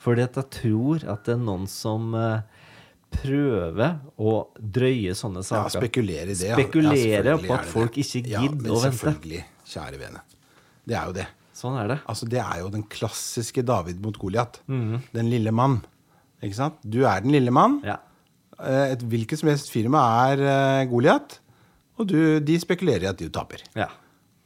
Fordi 0.00 0.24
at 0.24 0.38
jeg 0.40 0.48
tror 0.56 1.04
at 1.12 1.26
det 1.28 1.34
er 1.36 1.42
noen 1.44 1.66
som 1.68 2.14
eh, 2.16 2.40
prøver 3.12 3.98
å 4.16 4.32
drøye 4.56 5.12
sånne 5.18 5.42
Ja, 5.44 5.48
saker. 5.52 5.76
spekulere 5.84 6.32
i 6.32 6.38
det. 6.38 6.48
ja. 6.48 6.56
Spekulere 6.56 7.34
Ja, 7.36 7.40
på 7.44 7.52
at 7.58 7.68
folk 7.68 7.98
ikke 8.00 8.22
gidder 8.24 8.32
ja, 8.32 8.40
å 8.48 8.80
vente. 8.80 8.96
Selvfølgelig, 8.96 9.42
kjære 9.74 10.00
vene. 10.00 10.20
Det 10.88 10.96
er 10.96 11.04
jo 11.10 11.14
det. 11.20 11.28
Sånn 11.60 11.76
er 11.76 11.90
det. 11.92 11.98
Altså, 12.08 12.28
det 12.32 12.40
er 12.40 12.62
jo 12.62 12.70
den 12.72 12.86
klassiske 12.88 13.62
David 13.68 14.00
mot 14.04 14.16
Goliat. 14.20 14.62
Mhm. 14.70 15.02
Den 15.12 15.28
lille 15.32 15.52
mann. 15.52 15.80
Ikke 16.40 16.56
sant? 16.56 16.78
Du 16.88 17.02
er 17.04 17.20
den 17.20 17.34
lille 17.36 17.52
mann. 17.52 17.80
Ja. 17.84 17.98
Eh, 18.60 18.92
Et 18.94 19.02
hvilket 19.12 19.40
som 19.40 19.50
helst 19.52 19.68
firma 19.72 20.00
er 20.32 20.40
uh, 20.40 20.84
Goliat. 20.90 21.38
Og 22.00 22.06
du, 22.08 22.16
de 22.40 22.56
spekulerer 22.62 23.04
i 23.04 23.10
at 23.12 23.20
du 23.20 23.28
taper. 23.28 23.66
ja. 23.76 23.90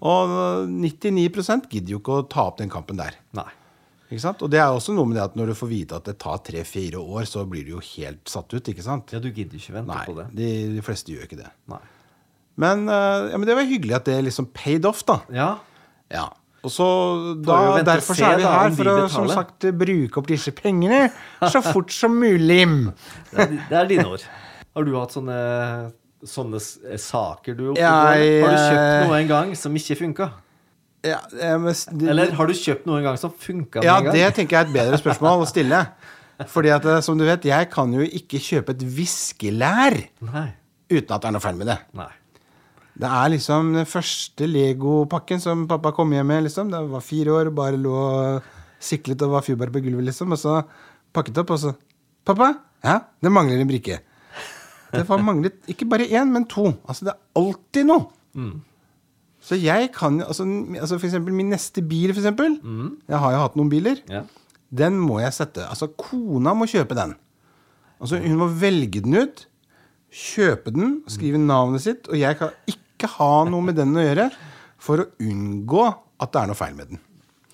Og 0.05 0.67
99 0.69 1.69
gidder 1.71 1.95
jo 1.95 2.01
ikke 2.01 2.17
å 2.19 2.25
ta 2.29 2.43
opp 2.51 2.59
den 2.59 2.69
kampen 2.69 2.99
der. 2.99 3.15
Nei. 3.33 3.47
Og 4.11 4.51
det 4.53 4.59
er 4.61 4.69
også 4.75 4.93
noe 4.93 5.07
med 5.09 5.17
det 5.17 5.23
at 5.25 5.37
når 5.39 5.53
du 5.53 5.55
får 5.57 5.71
vite 5.71 5.97
at 5.97 6.05
det 6.11 6.17
tar 6.21 6.43
tre-fire 6.45 7.01
år, 7.01 7.25
så 7.31 7.45
blir 7.49 7.65
du 7.65 7.71
jo 7.77 7.81
helt 7.95 8.29
satt 8.29 8.53
ut, 8.53 8.69
ikke 8.69 8.85
sant? 8.85 9.15
Ja, 9.15 9.21
du 9.23 9.31
gidder 9.31 9.57
ikke 9.57 9.73
vente 9.79 9.95
Nei, 9.95 10.03
på 10.05 10.15
det. 10.19 10.27
de, 10.37 10.49
de 10.75 10.83
fleste 10.85 11.15
gjør 11.15 11.25
ikke 11.27 11.39
det. 11.41 11.49
Nei. 11.73 11.81
Men, 12.61 12.85
eh, 12.91 13.31
ja, 13.33 13.39
men 13.41 13.49
det 13.49 13.57
var 13.57 13.67
hyggelig 13.71 13.97
at 13.97 14.11
det 14.11 14.19
liksom 14.27 14.51
paid 14.55 14.85
off, 14.91 15.01
da. 15.09 15.17
Ja. 15.35 15.49
Ja. 16.13 16.27
Og 16.65 16.73
så 16.73 16.87
da, 17.45 17.59
Derfor 17.85 18.17
se 18.17 18.23
så 18.23 18.31
er 18.33 18.39
vi 18.41 18.47
her 18.49 18.73
for 18.79 18.91
å 18.91 19.09
som 19.13 19.29
sagt 19.29 19.67
bruke 19.77 20.21
opp 20.21 20.31
disse 20.31 20.55
pengene 20.57 21.11
så 21.43 21.61
fort 21.65 21.93
som 21.93 22.17
mulig. 22.17 22.63
Det 23.31 23.45
er, 23.45 23.53
det 23.69 23.79
er 23.83 23.91
dine 23.91 24.07
ord. 24.15 24.25
Har 24.75 24.87
du 24.87 24.95
hatt 24.97 25.13
sånne, 25.15 25.37
sånne 26.27 26.59
saker 26.59 27.55
du 27.55 27.67
Jeg, 27.79 27.85
Har 27.87 28.17
du 28.17 28.57
kjøpt 28.57 28.81
eh, 28.81 29.05
noe 29.07 29.21
en 29.21 29.31
gang 29.31 29.53
som 29.59 29.77
ikke 29.79 29.99
funka? 30.01 30.31
Ja, 31.05 31.21
eh, 31.37 31.69
Eller 32.09 32.33
har 32.35 32.49
du 32.49 32.57
kjøpt 32.57 32.89
noe 32.89 32.99
en 33.03 33.07
gang 33.11 33.21
som 33.21 33.31
funka 33.31 33.85
ja, 33.85 33.99
det 34.09 34.25
tenker 34.35 34.57
jeg 34.57 34.65
er 34.65 34.71
et 34.71 34.75
bedre 34.75 34.99
spørsmål 34.99 35.45
å 35.45 35.49
stille. 35.49 35.85
Fordi 36.55 36.73
at, 36.75 36.89
eh, 36.91 37.01
som 37.05 37.21
du 37.21 37.27
vet, 37.29 37.45
jeg 37.47 37.71
kan 37.71 37.93
jo 37.95 38.03
ikke 38.03 38.41
kjøpe 38.43 38.75
et 38.75 38.83
viskelær 38.97 40.01
uten 40.25 41.15
at 41.15 41.21
det 41.21 41.29
er 41.29 41.37
noe 41.37 41.45
feil 41.45 41.61
med 41.61 41.71
det. 41.71 41.79
Nei. 42.01 42.11
Det 42.95 43.09
er 43.11 43.31
liksom 43.33 43.73
den 43.75 43.89
første 43.91 44.47
Lego-pakken 44.47 45.41
som 45.43 45.65
pappa 45.71 45.91
kom 45.97 46.13
hjem 46.15 46.29
med. 46.31 46.45
liksom. 46.47 46.71
Det 46.71 46.83
var 46.91 47.03
fire 47.03 47.33
år, 47.41 47.51
bare 47.55 47.81
lå 47.81 47.95
og 47.95 48.43
siklet 48.79 49.23
og 49.27 49.33
var 49.35 49.43
fjordbær 49.43 49.73
på 49.75 49.83
gulvet, 49.83 50.05
liksom. 50.11 50.31
Og 50.33 50.39
så 50.39 50.61
pakket 51.15 51.39
opp, 51.43 51.51
og 51.57 51.59
så 51.59 51.75
Pappa, 52.25 52.55
ja, 52.81 53.01
det 53.21 53.29
mangler 53.33 53.61
en 53.61 53.69
brikke. 53.69 53.99
Det 54.95 55.03
var 55.09 55.19
manglet 55.21 55.59
ikke 55.69 55.85
bare 55.91 56.07
én, 56.09 56.31
men 56.33 56.47
to. 56.49 56.71
Altså, 56.89 57.05
det 57.05 57.13
er 57.13 57.43
alltid 57.43 57.85
noe. 57.91 58.07
Så 59.45 59.59
jeg 59.61 59.91
kan 59.93 60.23
altså, 60.25 60.47
altså 60.81 60.97
For 60.97 61.05
eksempel 61.11 61.35
min 61.37 61.51
neste 61.53 61.83
bil, 61.85 62.15
for 62.15 62.23
eksempel. 62.23 62.57
Jeg 63.11 63.19
har 63.21 63.35
jo 63.35 63.43
hatt 63.43 63.59
noen 63.61 63.69
biler. 63.69 64.01
Ja. 64.09 64.23
Den 64.73 64.97
må 64.99 65.19
jeg 65.21 65.35
sette 65.37 65.67
Altså, 65.69 65.91
kona 66.01 66.55
må 66.57 66.65
kjøpe 66.71 66.97
den. 66.97 67.13
Altså, 68.01 68.23
hun 68.25 68.39
må 68.41 68.49
velge 68.49 69.03
den 69.05 69.15
ut, 69.21 69.45
kjøpe 70.15 70.73
den, 70.73 71.03
skrive 71.11 71.39
navnet 71.39 71.85
sitt, 71.85 72.09
og 72.09 72.17
jeg 72.19 72.39
kan 72.41 72.57
ikke 72.67 72.81
ha 73.17 73.33
noe 73.49 73.65
med 73.65 73.79
den 73.79 73.95
å 73.97 74.05
gjøre 74.05 74.29
for 74.81 75.03
å 75.03 75.09
unngå 75.23 75.87
at 76.21 76.35
det 76.35 76.43
er 76.43 76.51
noe 76.51 76.59
feil 76.59 76.77
med 76.77 76.93
den. 76.93 77.01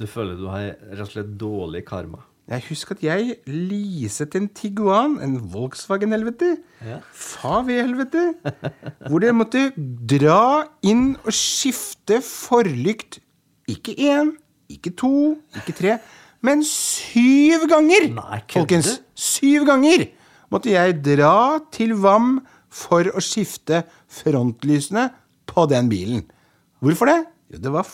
Du 0.00 0.06
føler 0.08 0.38
du 0.38 0.46
har 0.48 0.72
rett 0.72 1.04
og 1.04 1.12
slett 1.12 1.32
dårlig 1.40 1.84
karma. 1.88 2.22
Jeg 2.50 2.64
husker 2.66 2.96
at 2.96 3.02
jeg 3.04 3.34
leaset 3.46 4.34
en 4.34 4.48
Tiguan, 4.56 5.18
en 5.22 5.36
Volkswagen-helvete. 5.52 6.56
Ja. 6.82 6.98
Favi-helvete. 7.14 8.24
Hvor 9.06 9.22
jeg 9.22 9.36
måtte 9.38 9.68
dra 10.10 10.64
inn 10.82 11.12
og 11.20 11.36
skifte 11.36 12.18
forlykt. 12.26 13.20
Ikke 13.70 13.94
én, 13.94 14.32
ikke 14.72 14.90
to, 14.98 15.36
ikke 15.60 15.76
tre, 15.78 16.00
men 16.42 16.64
syv 16.66 17.68
ganger! 17.70 18.08
Nei, 18.16 18.40
folkens. 18.50 18.96
Syv 19.14 19.68
ganger 19.68 20.08
måtte 20.50 20.72
jeg 20.72 20.98
dra 21.04 21.60
til 21.70 21.94
VAM 22.00 22.40
for 22.66 23.06
å 23.14 23.22
skifte 23.22 23.84
frontlysene 24.10 25.10
på 25.50 25.66
den 25.70 25.88
bilen. 25.92 26.24
Hvorfor 26.80 27.10
det? 27.10 27.18
Jo, 27.52 27.58
det 27.66 27.72
var 27.74 27.88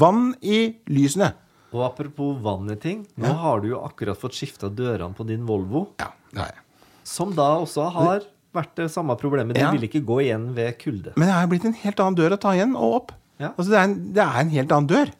vann 0.00 0.32
i 0.40 0.60
lysene. 0.94 1.32
Og 1.72 1.82
apropos 1.86 2.36
vann 2.44 2.68
i 2.72 2.76
ting. 2.80 3.02
Nå 3.20 3.32
har 3.42 3.62
du 3.64 3.70
jo 3.72 3.80
akkurat 3.84 4.18
fått 4.20 4.36
skifta 4.36 4.68
dørene 4.70 5.16
på 5.16 5.24
din 5.28 5.46
Volvo. 5.48 5.86
Ja, 6.02 6.10
det 6.32 6.42
har 6.44 6.50
jeg. 6.52 6.62
Som 7.08 7.32
da 7.34 7.48
også 7.62 7.86
har 7.94 8.26
vært 8.54 8.74
det 8.76 8.90
samme 8.92 9.16
problemet. 9.18 9.56
De 9.56 9.62
Ja. 9.64 9.70
vil 9.72 9.86
ikke 9.88 10.04
gå 10.04 10.20
igjen 10.26 10.50
ved 10.54 10.76
kulde. 10.78 11.14
Men 11.16 11.28
det 11.28 11.34
er 11.34 11.46
blitt 11.50 11.64
en 11.64 11.72
helt 11.80 11.98
annen 12.04 12.18
dør 12.18 12.36
å 12.36 12.40
ta 12.40 12.52
igjen 12.54 12.76
og 12.76 12.94
opp. 13.00 13.12
Ja. 13.40 13.48
Altså, 13.56 13.70
det, 13.72 13.78
er 13.80 13.84
en, 13.88 13.96
det 14.12 14.22
er 14.22 14.40
en 14.44 14.50
helt 14.52 14.72
annen 14.76 14.86
dør. 14.92 15.12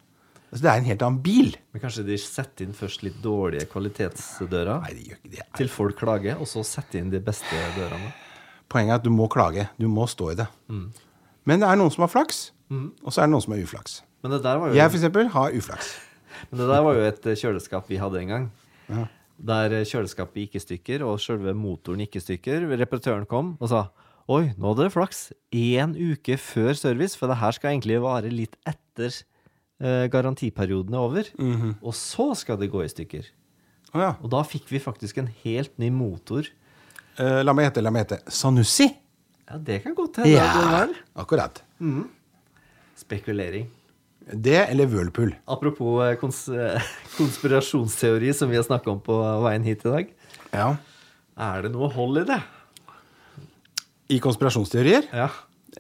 Altså, 0.53 0.63
det 0.63 0.71
er 0.71 0.77
en 0.83 0.85
helt 0.91 1.03
annen 1.03 1.23
bil. 1.25 1.55
Men 1.73 1.81
kanskje 1.83 2.05
de 2.07 2.19
setter 2.21 2.67
inn 2.69 2.75
først 2.77 3.03
litt 3.03 3.17
dårlige 3.25 3.65
kvalitetsdører 3.73 4.83
Nei, 4.85 4.93
det 4.93 5.07
gjør 5.09 5.17
ikke 5.23 5.31
det. 5.39 5.47
til 5.57 5.69
folk 5.73 5.97
klager, 5.99 6.37
og 6.39 6.47
så 6.47 6.61
setter 6.69 7.01
inn 7.01 7.09
de 7.11 7.19
beste 7.25 7.63
dørene. 7.79 8.13
Poenget 8.69 8.93
er 8.93 9.01
at 9.01 9.07
du 9.09 9.11
må 9.11 9.27
klage. 9.33 9.65
Du 9.81 9.89
må 9.89 10.05
stå 10.07 10.31
i 10.33 10.37
det. 10.43 10.47
Men 11.49 11.63
det 11.63 11.69
er 11.69 11.79
noen 11.81 11.93
som 11.95 12.05
har 12.05 12.13
flaks, 12.13 12.51
og 12.71 13.11
så 13.11 13.23
er 13.23 13.29
det 13.29 13.35
noen 13.35 13.45
som 13.45 13.55
har 13.57 13.65
uflaks. 13.65 14.03
Men 14.23 14.37
det 14.37 14.43
der 14.45 14.61
var 14.61 14.71
jo, 14.71 14.77
Jeg 14.79 14.95
eksempel 14.95 15.33
har 15.35 15.57
uflaks. 15.59 15.89
men 16.51 16.61
det 16.61 16.69
der 16.71 16.85
var 16.87 16.95
jo 16.95 17.03
et 17.09 17.27
eh, 17.27 17.39
kjøleskap 17.39 17.91
vi 17.91 17.99
hadde 17.99 18.21
en 18.21 18.31
gang. 18.31 18.47
Der 19.43 19.75
eh, 19.75 19.89
kjøleskapet 19.89 20.45
gikk 20.45 20.57
i 20.61 20.63
stykker, 20.63 21.05
og 21.07 21.19
selve 21.23 21.55
motoren 21.59 22.05
gikk 22.05 22.21
i 22.21 22.25
stykker. 22.29 22.69
Reparatøren 22.79 23.27
kom 23.31 23.57
og 23.59 23.73
sa 23.73 23.89
Oi, 24.31 24.53
nå 24.55 24.71
hadde 24.71 24.87
det 24.87 24.95
flaks. 24.95 25.25
Én 25.51 25.97
uke 25.99 26.37
før 26.39 26.77
service, 26.79 27.19
for 27.19 27.27
det 27.29 27.41
her 27.41 27.57
skal 27.57 27.73
egentlig 27.73 27.99
vare 28.05 28.31
litt 28.31 28.55
etter 28.71 29.11
eh, 29.83 30.07
garantiperioden 30.13 30.95
er 30.95 31.03
over. 31.03 31.31
Og 31.83 31.97
så 31.99 32.31
skal 32.39 32.61
det 32.61 32.71
gå 32.71 32.85
i 32.85 32.91
stykker. 32.93 33.27
Oh, 33.93 34.01
ja. 34.01 34.13
Og 34.23 34.31
da 34.33 34.45
fikk 34.47 34.71
vi 34.73 34.81
faktisk 34.81 35.19
en 35.21 35.29
helt 35.43 35.75
ny 35.83 35.91
motor. 35.93 36.47
Eh, 37.19 37.43
la 37.43 37.53
meg 37.53 37.69
hete, 37.69 37.83
la 37.85 37.93
meg 37.93 38.07
hete 38.07 38.23
Sanussi? 38.33 38.87
Ja, 39.51 39.59
det 39.59 39.81
kan 39.85 39.95
godt 39.99 40.17
hende. 40.23 40.33
var 40.73 40.93
akkurat. 41.25 41.63
Spekulering. 42.97 43.69
Det 44.33 44.57
eller 44.69 44.87
Whirlpool. 44.87 45.33
Apropos 45.51 46.03
eh, 46.05 46.15
kons 46.21 46.45
konspirasjonsteori 47.19 48.31
som 48.37 48.51
vi 48.53 48.57
har 48.61 48.67
snakka 48.67 48.93
om 48.93 49.01
på 49.03 49.17
veien 49.43 49.65
hit 49.67 49.83
i 49.87 49.91
dag. 49.91 50.13
Ja. 50.55 50.69
Er 51.43 51.65
det 51.67 51.73
noe 51.75 51.89
hold 51.93 52.23
i 52.23 52.27
det? 52.29 52.39
I 54.13 54.21
konspirasjonsteorier? 54.23 55.09
Ja, 55.13 55.31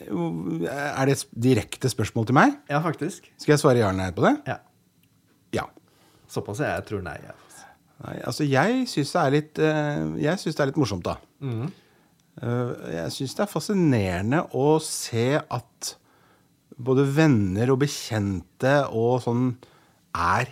Er 0.02 1.07
det 1.07 1.19
et 1.19 1.26
direkte 1.37 1.90
spørsmål 1.92 2.26
til 2.31 2.35
meg? 2.38 2.54
ja 2.69 2.81
faktisk. 2.83 3.28
Skal 3.37 3.52
jeg 3.54 3.61
svare 3.62 3.78
ja 3.83 3.90
eller 3.92 4.07
nei 4.09 4.12
på 4.16 4.25
det? 4.25 4.35
Ja. 4.49 4.59
Ja. 5.52 5.66
Såpass 6.33 6.62
jeg 6.64 6.87
tror 6.88 7.04
nei. 7.04 7.19
Ja. 7.23 7.37
Nei, 8.02 8.16
altså 8.26 8.42
jeg 8.49 8.87
syns 8.90 9.12
det 9.14 9.21
eh, 9.62 10.00
Jeg 10.25 10.40
det 10.57 10.64
er 10.64 10.71
litt 10.73 10.81
morsomt, 10.81 11.04
da. 11.07 11.19
Eh, 11.45 11.69
jeg 12.41 13.12
syns 13.12 13.35
det 13.37 13.45
er 13.45 13.51
fascinerende 13.51 14.39
å 14.57 14.79
se 14.83 15.37
at 15.37 15.91
både 16.83 17.05
venner 17.12 17.71
og 17.75 17.83
bekjente 17.83 18.73
og 18.89 19.21
sånn 19.25 19.51
er 20.17 20.49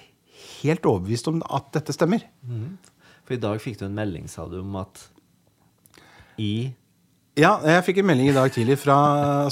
helt 0.60 0.86
overbevist 0.88 1.30
om 1.30 1.40
at 1.48 1.70
dette 1.76 1.94
stemmer. 1.96 2.26
For 3.24 3.36
i 3.36 3.40
dag 3.40 3.62
fikk 3.62 3.80
du 3.80 3.86
en 3.88 3.96
melding, 3.96 4.28
sa 4.28 4.46
du, 4.50 4.60
om 4.60 4.76
at 4.80 5.08
i 6.40 6.72
Ja, 7.38 7.58
jeg 7.62 7.84
fikk 7.86 8.00
en 8.02 8.08
melding 8.10 8.30
i 8.30 8.36
dag 8.36 8.50
tidlig 8.52 8.78
fra 8.80 8.96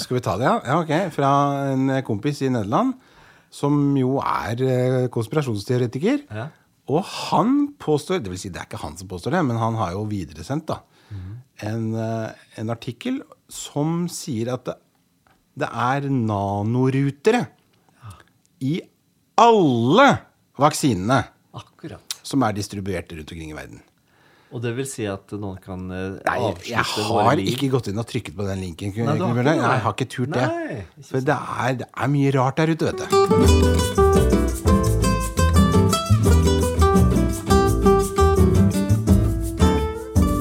Skal 0.01 0.17
vi 0.17 0.23
ta 0.25 0.35
det, 0.39 0.47
ja? 0.47 0.57
ja 0.65 0.79
ok, 0.81 1.13
fra 1.15 1.29
en 1.71 1.91
kompis 2.05 2.41
i 2.45 2.51
Nederland 2.53 2.97
som 3.49 3.73
jo 3.97 4.19
er 4.21 4.59
eh, 4.61 5.07
konspirasjonsteoretiker. 5.09 6.19
Ja. 6.29 6.43
Og 6.89 7.01
han 7.05 7.71
påstår 7.81 8.21
Det 8.21 8.29
vil 8.29 8.37
si, 8.41 8.51
det 8.53 8.61
er 8.61 8.67
ikke 8.69 8.81
han 8.83 8.97
som 8.97 9.09
påstår 9.09 9.33
det, 9.37 9.41
men 9.47 9.57
han 9.57 9.77
har 9.79 9.95
jo 9.95 10.03
videresendt 10.09 10.67
da, 10.69 10.83
en, 11.65 11.95
eh, 11.95 12.31
en 12.61 12.69
artikkel 12.73 13.21
som 13.49 14.07
sier 14.11 14.53
at 14.53 14.65
det, 14.69 14.75
det 15.59 15.69
er 15.69 16.07
nanorutere 16.13 17.47
i 18.61 18.79
alle 19.39 20.07
vaksinene 20.59 21.21
Akkurat. 21.55 22.17
som 22.23 22.43
er 22.43 22.57
distribuert 22.57 23.11
rundt 23.15 23.31
omkring 23.31 23.53
i 23.53 23.57
verden. 23.57 23.81
Og 24.49 24.63
det 24.63 24.73
vil 24.79 24.87
si 24.89 25.05
at 25.05 25.29
noen 25.37 25.59
kan 25.61 25.83
avslutte 25.93 26.25
Nei, 26.25 26.53
jeg 26.71 26.83
har 27.05 27.43
ikke 27.53 27.69
gått 27.69 27.91
inn 27.91 28.01
og 28.01 28.07
trykket 28.09 28.35
på 28.35 28.47
den 28.49 28.63
linken. 28.65 28.95
Nei, 28.97 29.15
ikke 29.15 29.45
Nei? 29.45 29.55
Jeg 29.61 29.85
har 29.85 29.93
ikke 29.93 30.09
turt 30.09 30.33
det. 30.33 30.49
Nei, 30.49 30.83
For 31.05 31.21
det 31.21 31.37
er, 31.37 31.81
det 31.83 31.89
er 31.93 32.13
mye 32.17 32.35
rart 32.39 32.57
der 32.63 32.73
ute, 32.73 32.89
vet 32.89 33.05
du. 33.05 34.08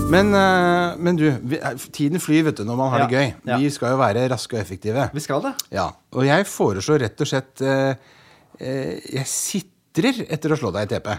Men, 0.09 0.31
eh, 0.35 0.97
men 0.99 1.17
du, 1.17 1.27
eh, 1.29 1.75
tiden 1.93 2.21
flyr 2.23 2.47
vet 2.47 2.57
du, 2.57 2.65
når 2.65 2.77
man 2.79 2.91
har 2.93 3.05
det 3.07 3.13
gøy. 3.13 3.35
ja. 3.47 3.59
Vi 3.61 3.69
skal 3.71 3.91
jo 3.93 3.99
være 4.01 4.29
raske 4.33 4.57
og 4.57 4.61
effektive. 4.63 5.11
Vi 5.13 5.21
skal 5.21 5.43
det. 5.43 5.55
Ja, 5.71 5.91
Og 6.13 6.25
jeg 6.25 6.47
foreslår 6.47 7.03
rett 7.05 7.21
og 7.21 7.27
slett 7.29 7.61
eh, 7.61 7.95
eh, 8.59 9.01
Jeg 9.13 9.27
sitrer 9.27 10.23
etter 10.31 10.55
å 10.55 10.57
slå 10.59 10.73
deg 10.73 10.89
i 10.91 10.95
TP. 10.97 11.19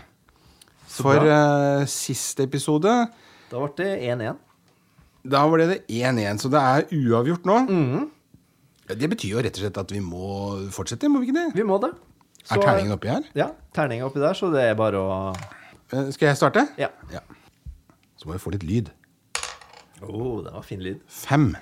For 0.89 1.22
eh, 1.22 1.86
siste 1.86 2.43
episode 2.50 2.89
Da 3.51 3.60
ble 3.62 3.69
det 3.77 3.91
1-1. 4.10 4.38
Da 5.29 5.43
ble 5.51 5.67
det 5.69 5.79
1-1, 5.88 6.39
så 6.41 6.50
det 6.50 6.60
er 6.63 6.88
uavgjort 6.98 7.46
nå. 7.46 7.60
Mhm. 7.69 8.10
Ja, 8.89 8.96
Det 8.96 9.10
betyr 9.12 9.36
jo 9.36 9.41
rett 9.46 9.53
og 9.53 9.62
slett 9.67 9.77
at 9.77 9.91
vi 9.93 10.00
må 10.01 10.69
fortsette, 10.74 11.08
må 11.13 11.19
vi 11.22 11.27
ikke 11.29 11.38
det? 11.38 11.53
Vi 11.53 11.62
må 11.63 11.77
det. 11.79 11.91
Er 12.50 12.58
terningen 12.58 12.96
oppi 12.98 13.08
her? 13.12 13.22
Ja, 13.38 13.51
terningen 13.75 14.08
oppi 14.08 14.19
der, 14.19 14.34
så 14.34 14.50
det 14.51 14.63
er 14.65 14.74
bare 14.74 14.98
å 14.98 15.36
Skal 16.12 16.29
jeg 16.31 16.38
starte? 16.38 16.67
Ja. 16.77 16.88
Ja. 17.13 17.19
Så 18.19 18.27
må 18.27 18.35
vi 18.35 18.41
få 18.43 18.51
litt 18.51 18.65
lyd. 18.67 18.89
Oh, 20.03 20.41
det 20.43 20.51
var 20.53 20.63
fin 20.67 20.81
lyd. 20.83 20.99
Fem. 21.11 21.53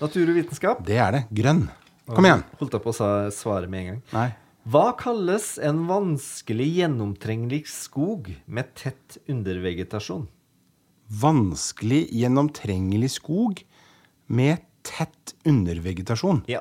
Natur 0.00 0.28
og 0.30 0.36
vitenskap. 0.38 0.82
Det 0.86 0.98
er 1.00 1.14
det. 1.16 1.22
Grønn. 1.34 1.64
Kom 2.08 2.24
igjen. 2.28 2.44
Holdt 2.60 2.76
jeg 2.76 2.84
på 2.84 2.92
å 2.92 2.96
sa- 2.96 3.30
svare 3.34 3.68
med 3.68 3.80
en 3.80 3.88
gang. 3.90 4.02
Nei. 4.12 4.28
Hva 4.68 4.90
kalles 5.00 5.54
en 5.64 5.86
vanskelig 5.88 6.66
gjennomtrengelig 6.82 7.62
skog 7.72 8.28
med 8.46 8.74
tett 8.76 9.16
undervegetasjon? 9.32 10.26
Vanskelig 11.08 12.02
gjennomtrengelig 12.12 13.10
skog 13.16 13.62
med 14.28 14.60
tett 14.84 15.32
undervegetasjon. 15.48 16.42
Ja. 16.48 16.60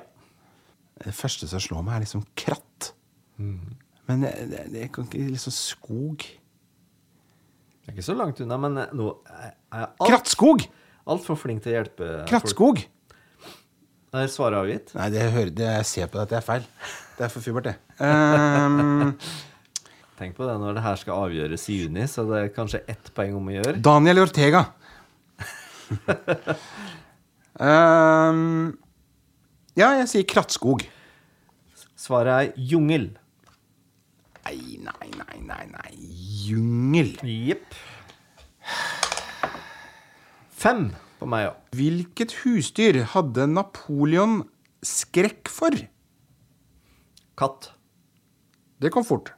Det 1.03 1.13
første 1.15 1.47
som 1.51 1.59
slår 1.63 1.83
meg, 1.83 1.97
er 1.99 2.05
liksom 2.05 2.23
kratt. 2.39 2.93
Men 3.37 4.23
det, 4.23 4.31
det, 4.51 4.63
det 4.73 4.85
kan 4.95 5.05
ikke 5.07 5.27
liksom 5.35 5.53
skog 5.55 6.23
Det 7.87 7.93
er 7.93 8.01
ikke 8.01 8.03
så 8.03 8.17
langt 8.19 8.39
unna, 8.43 8.55
men 8.59 8.73
nå 8.99 9.05
er 9.31 9.45
jeg 9.47 9.53
alt, 9.71 10.01
Krattskog! 10.03 10.63
altfor 11.07 11.37
flink 11.39 11.61
til 11.63 11.71
å 11.71 11.75
hjelpe 11.77 12.03
folk. 12.03 12.25
Krattskog! 12.27 12.81
Er 14.17 14.27
svaret 14.31 14.59
avgitt? 14.59 14.91
Nei, 14.97 15.05
det, 15.13 15.21
hører, 15.31 15.51
det 15.55 15.69
jeg 15.69 15.85
ser 15.87 16.09
på 16.11 16.19
det 16.19 16.25
at 16.25 16.33
det 16.33 16.37
er 16.41 16.43
feil. 16.43 16.65
Det 17.15 17.25
er 17.29 17.31
for 17.31 17.45
fubert, 17.45 17.69
det. 17.69 17.75
Um, 18.03 19.13
Tenk 20.19 20.35
på 20.35 20.49
det 20.49 20.55
når 20.59 20.75
det 20.75 20.83
her 20.83 20.99
skal 20.99 21.21
avgjøres 21.27 21.63
i 21.71 21.77
juni, 21.83 22.03
så 22.11 22.25
det 22.27 22.41
er 22.41 22.51
kanskje 22.57 22.81
ett 22.91 23.11
poeng 23.15 23.37
om 23.39 23.47
å 23.47 23.55
gjøre. 23.55 23.77
Daniel 23.87 24.23
Ortega. 24.25 24.65
um, 27.55 28.75
ja, 29.79 29.93
jeg 30.01 30.11
sier 30.11 30.27
krattskog. 30.27 30.83
Svaret 31.95 32.35
er 32.35 32.67
jungel. 32.73 33.13
Nei, 34.47 34.79
nei, 34.79 35.09
nei, 35.19 35.39
nei, 35.43 35.65
nei. 35.67 35.95
Jungel. 36.47 37.09
Jepp. 37.19 37.73
Fem 40.55 40.85
på 41.19 41.27
meg 41.27 41.49
òg. 41.49 41.57
Hvilket 41.75 42.35
husdyr 42.45 43.01
hadde 43.11 43.43
Napoleon 43.51 44.37
skrekk 44.87 45.51
for? 45.51 45.75
Katt. 47.35 47.73
Det 48.79 48.93
kom 48.95 49.03
fort. 49.03 49.33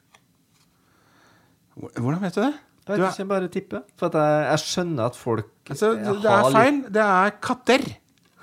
Hvordan 1.74 2.22
vet 2.28 2.38
du 2.38 2.44
det? 2.44 2.54
Jeg 2.86 3.01
vet 3.01 3.10
ikke, 3.10 3.30
bare 3.34 3.50
tippe. 3.58 3.82
For 3.98 4.13
jeg, 4.13 4.46
jeg 4.51 4.66
skjønner 4.68 5.10
at 5.10 5.18
folk 5.18 5.74
altså, 5.74 5.96
det, 5.98 6.16
det 6.22 6.36
er 6.36 6.54
feil. 6.54 6.80
Det 7.00 7.08
er 7.08 7.36
katter. 7.50 7.89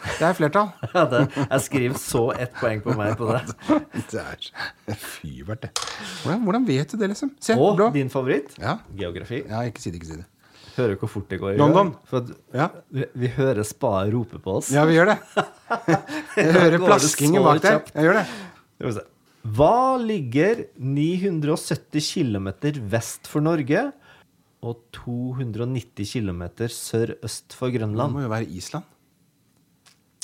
Det 0.05 0.27
er 0.29 0.35
flertall. 0.37 0.69
Ja, 0.95 1.05
det, 1.11 1.21
jeg 1.41 1.61
skriver 1.65 1.99
så 2.01 2.23
ett 2.37 2.53
poeng 2.61 2.83
på 2.85 2.95
meg 2.99 3.17
på 3.19 3.31
det. 3.33 3.43
Det 4.13 4.23
er 4.93 4.99
fybert, 5.01 5.63
det. 5.67 5.71
Hvordan, 6.23 6.43
hvordan 6.47 6.67
vet 6.69 6.93
du 6.93 6.97
det, 7.01 7.09
liksom? 7.15 7.33
Se, 7.43 7.57
Og 7.59 7.77
blå. 7.79 7.89
din 7.95 8.11
favoritt? 8.13 8.55
Ja. 8.61 8.77
Geografi. 8.97 9.43
ja, 9.49 9.63
ikke 9.67 9.83
si 9.83 9.91
det, 9.91 10.01
ikke 10.03 10.11
si 10.13 10.19
det. 10.21 10.27
Hører 10.77 10.99
hvor 11.01 11.09
fort 11.09 11.31
det 11.33 11.39
går. 11.41 11.55
i 11.55 11.57
London. 11.61 11.95
For 12.05 12.21
at 12.21 12.33
Ja, 12.55 12.67
vi, 12.93 13.07
vi 13.17 13.31
hører 13.33 13.65
spa 13.65 14.03
rope 14.13 14.39
på 14.45 14.59
oss. 14.59 14.69
ja 14.77 14.85
vi 14.85 14.99
gjør 14.99 15.15
det. 15.15 15.19
Jeg 16.37 16.53
hører 16.53 16.79
plaskingen 16.85 17.43
bak 17.47 17.63
der. 17.65 17.79
Jeg 17.97 18.05
gjør 18.11 18.19
det. 18.21 19.07
Hva 19.57 19.97
ligger 20.03 20.65
970 20.77 22.11
km 22.13 22.49
vest 22.93 23.29
for 23.31 23.41
Norge 23.47 23.87
og 24.67 24.81
290 24.99 26.13
km 26.13 26.43
sørøst 26.69 27.55
for 27.57 27.73
Grønland? 27.73 28.11
Det 28.13 28.19
må 28.19 28.27
jo 28.27 28.33
være 28.33 28.49
Island. 28.61 28.85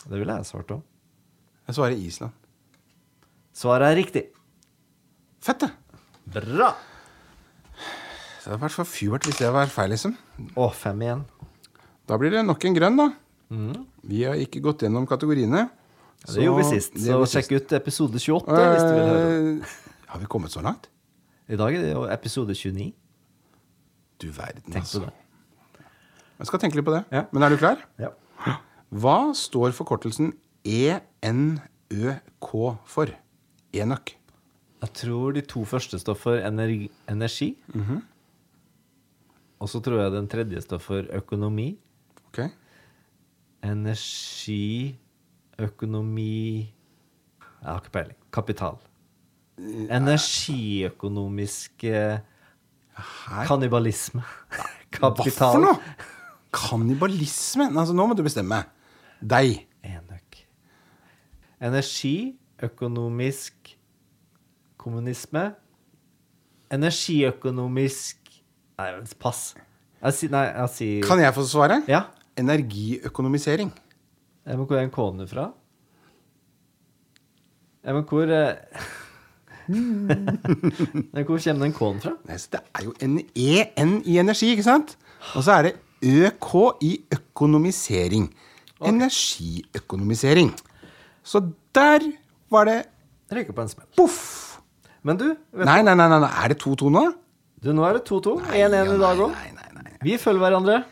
Det 0.08 0.18
ville 0.18 0.34
jeg 0.40 0.48
svart 0.48 0.72
òg. 0.74 0.82
Jeg 1.68 1.76
svarer 1.78 1.98
Island. 1.98 2.32
Svaret 3.54 3.92
er 3.92 3.98
riktig. 4.00 4.22
Fett, 5.42 5.62
det. 5.62 5.70
Bra! 6.32 6.72
Det 8.42 8.50
hadde 8.50 8.58
vært 8.64 8.74
for 8.74 8.88
fjort 8.88 9.26
hvis 9.28 9.38
det 9.38 9.50
var 9.54 9.70
feil, 9.70 9.92
liksom. 9.94 10.16
Å, 10.58 10.66
fem 10.74 11.04
igjen. 11.04 11.22
Da 12.10 12.16
blir 12.18 12.32
det 12.34 12.42
nok 12.46 12.64
en 12.66 12.74
grønn, 12.78 12.98
da. 12.98 13.06
Vi 14.08 14.24
har 14.26 14.40
ikke 14.40 14.62
gått 14.64 14.82
gjennom 14.82 15.06
kategoriene. 15.06 15.66
Ja, 16.22 16.32
Det 16.32 16.44
gjorde 16.46 16.62
vi 16.62 16.80
sist, 16.80 16.96
så 17.02 17.18
sjekk 17.26 17.52
ut 17.58 17.72
episode 17.76 18.18
28 18.22 18.58
hvis 18.72 18.82
du 18.86 18.92
vil 18.94 19.06
høre. 19.10 19.30
Eh, 19.60 19.76
Har 20.12 20.20
vi 20.22 20.28
kommet 20.30 20.52
så 20.54 20.62
langt? 20.62 20.88
I 21.50 21.58
dag 21.58 21.74
er 21.74 21.82
det 21.82 21.92
jo 21.92 22.04
episode 22.10 22.54
29. 22.54 22.92
Du 24.22 24.28
verden, 24.30 24.62
Tenk 24.70 24.84
altså. 24.84 25.02
på 25.02 25.10
det. 25.10 25.86
Jeg 26.38 26.46
skal 26.50 26.62
tenke 26.62 26.78
litt 26.78 26.86
på 26.86 26.94
det. 26.94 27.02
Ja. 27.14 27.24
Men 27.34 27.42
er 27.46 27.50
du 27.54 27.58
klar? 27.58 27.82
Ja. 27.98 28.10
Hva 28.92 29.32
står 29.32 29.72
forkortelsen 29.72 30.34
ENØK 30.68 32.48
for? 32.84 33.08
Enøk. 33.72 34.12
Jeg 34.82 34.92
tror 34.98 35.32
de 35.32 35.40
to 35.48 35.62
første 35.64 35.96
står 35.98 36.16
for 36.18 36.36
energi. 36.36 36.90
energi. 37.08 37.56
Og 39.62 39.68
så 39.70 39.80
tror 39.80 40.00
jeg 40.02 40.12
den 40.12 40.28
tredje 40.28 40.60
står 40.60 40.78
for 40.82 41.02
økonomi. 41.14 41.78
Ok. 42.28 42.38
Energi, 43.62 44.98
økonomi 45.58 46.74
Jeg 47.62 47.68
har 47.68 47.78
ikke 47.78 47.90
peiling. 47.94 48.16
Kapital. 48.32 48.76
Energiøkonomisk 49.88 51.84
kannibalisme. 53.46 54.22
Kapital. 54.90 55.30
Hva 55.30 55.52
for 55.54 55.60
noe? 55.62 55.78
Kannibalisme? 56.52 57.70
Altså, 57.70 57.94
nå 57.94 58.06
må 58.10 58.14
du 58.18 58.22
bestemme. 58.26 58.64
Deg. 59.22 59.66
Enøk. 59.86 60.38
Energi, 61.62 62.34
økonomisk 62.62 63.76
kommunisme. 64.78 65.52
Energiøkonomisk 66.72 68.18
Nei, 68.78 68.88
pass. 69.20 69.52
Jeg 70.02 70.14
si, 70.16 70.28
Nei, 70.32 70.46
jeg 70.48 70.70
si... 70.74 70.86
Kan 71.06 71.20
jeg 71.22 71.34
få 71.36 71.44
svare? 71.46 71.82
Ja. 71.86 72.06
Energiøkonomisering. 72.40 73.70
Men 74.46 74.64
hvor 74.64 74.78
er 74.80 74.88
K-en 74.90 75.28
fra? 75.30 75.44
Ja, 77.84 77.92
men 77.92 78.02
hvor 78.08 78.22
eh, 78.22 78.56
Men 79.68 81.24
Hvor 81.26 81.38
kommer 81.38 81.64
den 81.64 81.72
K-en 81.76 82.00
fra? 82.02 82.16
Nei, 82.26 82.38
det 82.52 82.60
er 82.74 82.84
jo 82.88 82.94
en 83.00 83.20
EN 83.36 84.00
i 84.04 84.18
energi, 84.18 84.50
ikke 84.56 84.66
sant? 84.66 84.96
Og 85.36 85.44
så 85.46 85.60
er 85.60 85.68
det 85.68 85.74
ØK 86.02 86.82
i 86.82 86.96
økonomisering. 87.14 88.32
Energiøkonomisering. 88.88 90.52
Så 91.24 91.40
der 91.74 92.04
var 92.50 92.64
det 92.68 92.78
Ryker 93.32 93.52
på 93.56 93.62
en 93.62 93.68
smell. 93.68 93.86
poff. 93.96 94.58
Men 95.02 95.16
du, 95.18 95.36
Nei, 95.56 95.80
nei, 95.82 95.94
nei, 95.98 96.08
nei, 96.08 96.28
er 96.44 96.48
det 96.52 96.58
2-2 96.62 96.90
nå? 96.92 97.04
du, 97.62 97.72
nå 97.72 97.84
er 97.86 97.98
det 97.98 98.04
2-2. 98.10 98.36
1-1 98.52 98.94
i 98.94 98.98
dag 99.00 99.18
òg. 99.26 99.32
Vi 100.02 100.16
følger 100.18 100.42
hverandre. 100.42 100.82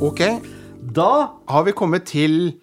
Ok, 0.00 0.20
Da 0.94 1.10
har 1.48 1.62
vi 1.66 1.72
kommet 1.76 2.06
til 2.10 2.54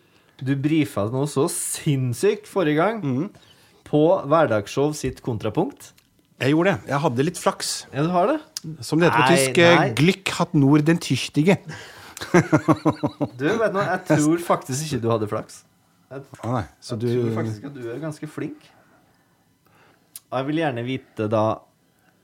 Du 0.44 0.52
brifa 0.62 1.08
noe 1.10 1.26
så 1.30 1.48
sinnssykt 1.50 2.46
forrige 2.50 2.76
gang 2.78 3.00
Mm. 3.04 3.30
På 3.88 4.02
Hverdagsshow 4.28 4.92
sitt 4.98 5.22
kontrapunkt. 5.26 5.94
Jeg 6.38 6.54
gjorde 6.54 6.76
det. 6.76 6.90
Jeg 6.92 7.00
hadde 7.02 7.24
litt 7.26 7.40
flaks. 7.42 7.70
Ja, 7.94 8.04
du 8.06 8.12
har 8.14 8.28
det? 8.30 8.38
Som 8.86 9.00
det 9.02 9.08
heter 9.10 9.24
på 9.24 9.26
Nei, 9.26 9.38
tysk. 9.40 9.58
eh, 9.64 9.76
nei. 9.80 9.88
Glück 9.98 10.34
hat 10.38 10.54
nur 10.54 10.84
den 10.86 11.00
tüchtige. 11.02 11.56
Du, 13.38 13.46
vet 13.46 13.74
du, 13.74 13.80
Jeg 13.82 14.00
tror 14.10 14.38
faktisk 14.46 14.88
ikke 14.88 15.02
du 15.04 15.10
hadde 15.12 15.28
flaks. 15.30 15.64
Jeg 16.12 16.24
ah, 16.48 16.64
så 16.82 16.96
du 17.00 17.08
tror 17.10 17.34
faktisk 17.36 17.66
at 17.68 17.74
du 17.76 17.84
er 17.92 18.00
ganske 18.02 18.30
flink. 18.32 18.70
Og 20.30 20.38
Jeg 20.40 20.48
vil 20.50 20.62
gjerne 20.62 20.84
vite 20.88 21.28
da 21.32 21.44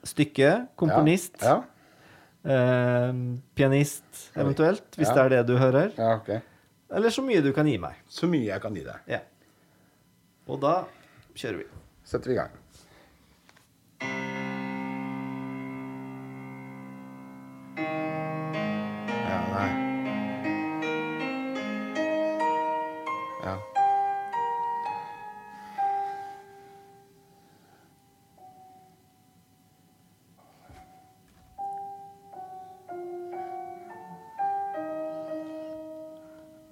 stykke, 0.08 0.50
komponist, 0.80 1.38
Ja, 1.44 1.62
eh, 2.44 3.14
pianist 3.56 4.26
eventuelt, 4.36 4.84
hvis 4.98 5.08
Ja. 5.10 5.14
det 5.14 5.24
er 5.24 5.30
det 5.38 5.46
du 5.48 5.58
hører. 5.58 5.92
ja, 5.98 6.16
ok. 6.20 6.42
Eller 6.94 7.10
så 7.10 7.24
mye 7.26 7.42
du 7.42 7.52
kan 7.54 7.66
gi 7.66 7.78
meg. 7.82 7.96
Så 8.08 8.28
mye 8.30 8.46
jeg 8.46 8.62
kan 8.62 8.74
gi 8.76 8.84
deg. 8.84 9.00
Ja. 9.08 9.20
Og 10.48 10.60
da 10.62 10.84
kjører 11.36 11.58
vi. 11.58 11.66
Setter 12.04 12.30
vi 12.30 12.36
i 12.36 12.40
gang. 12.40 12.60
Ja, 19.30 19.40
nei. 19.54 19.70
Ja. 23.44 23.56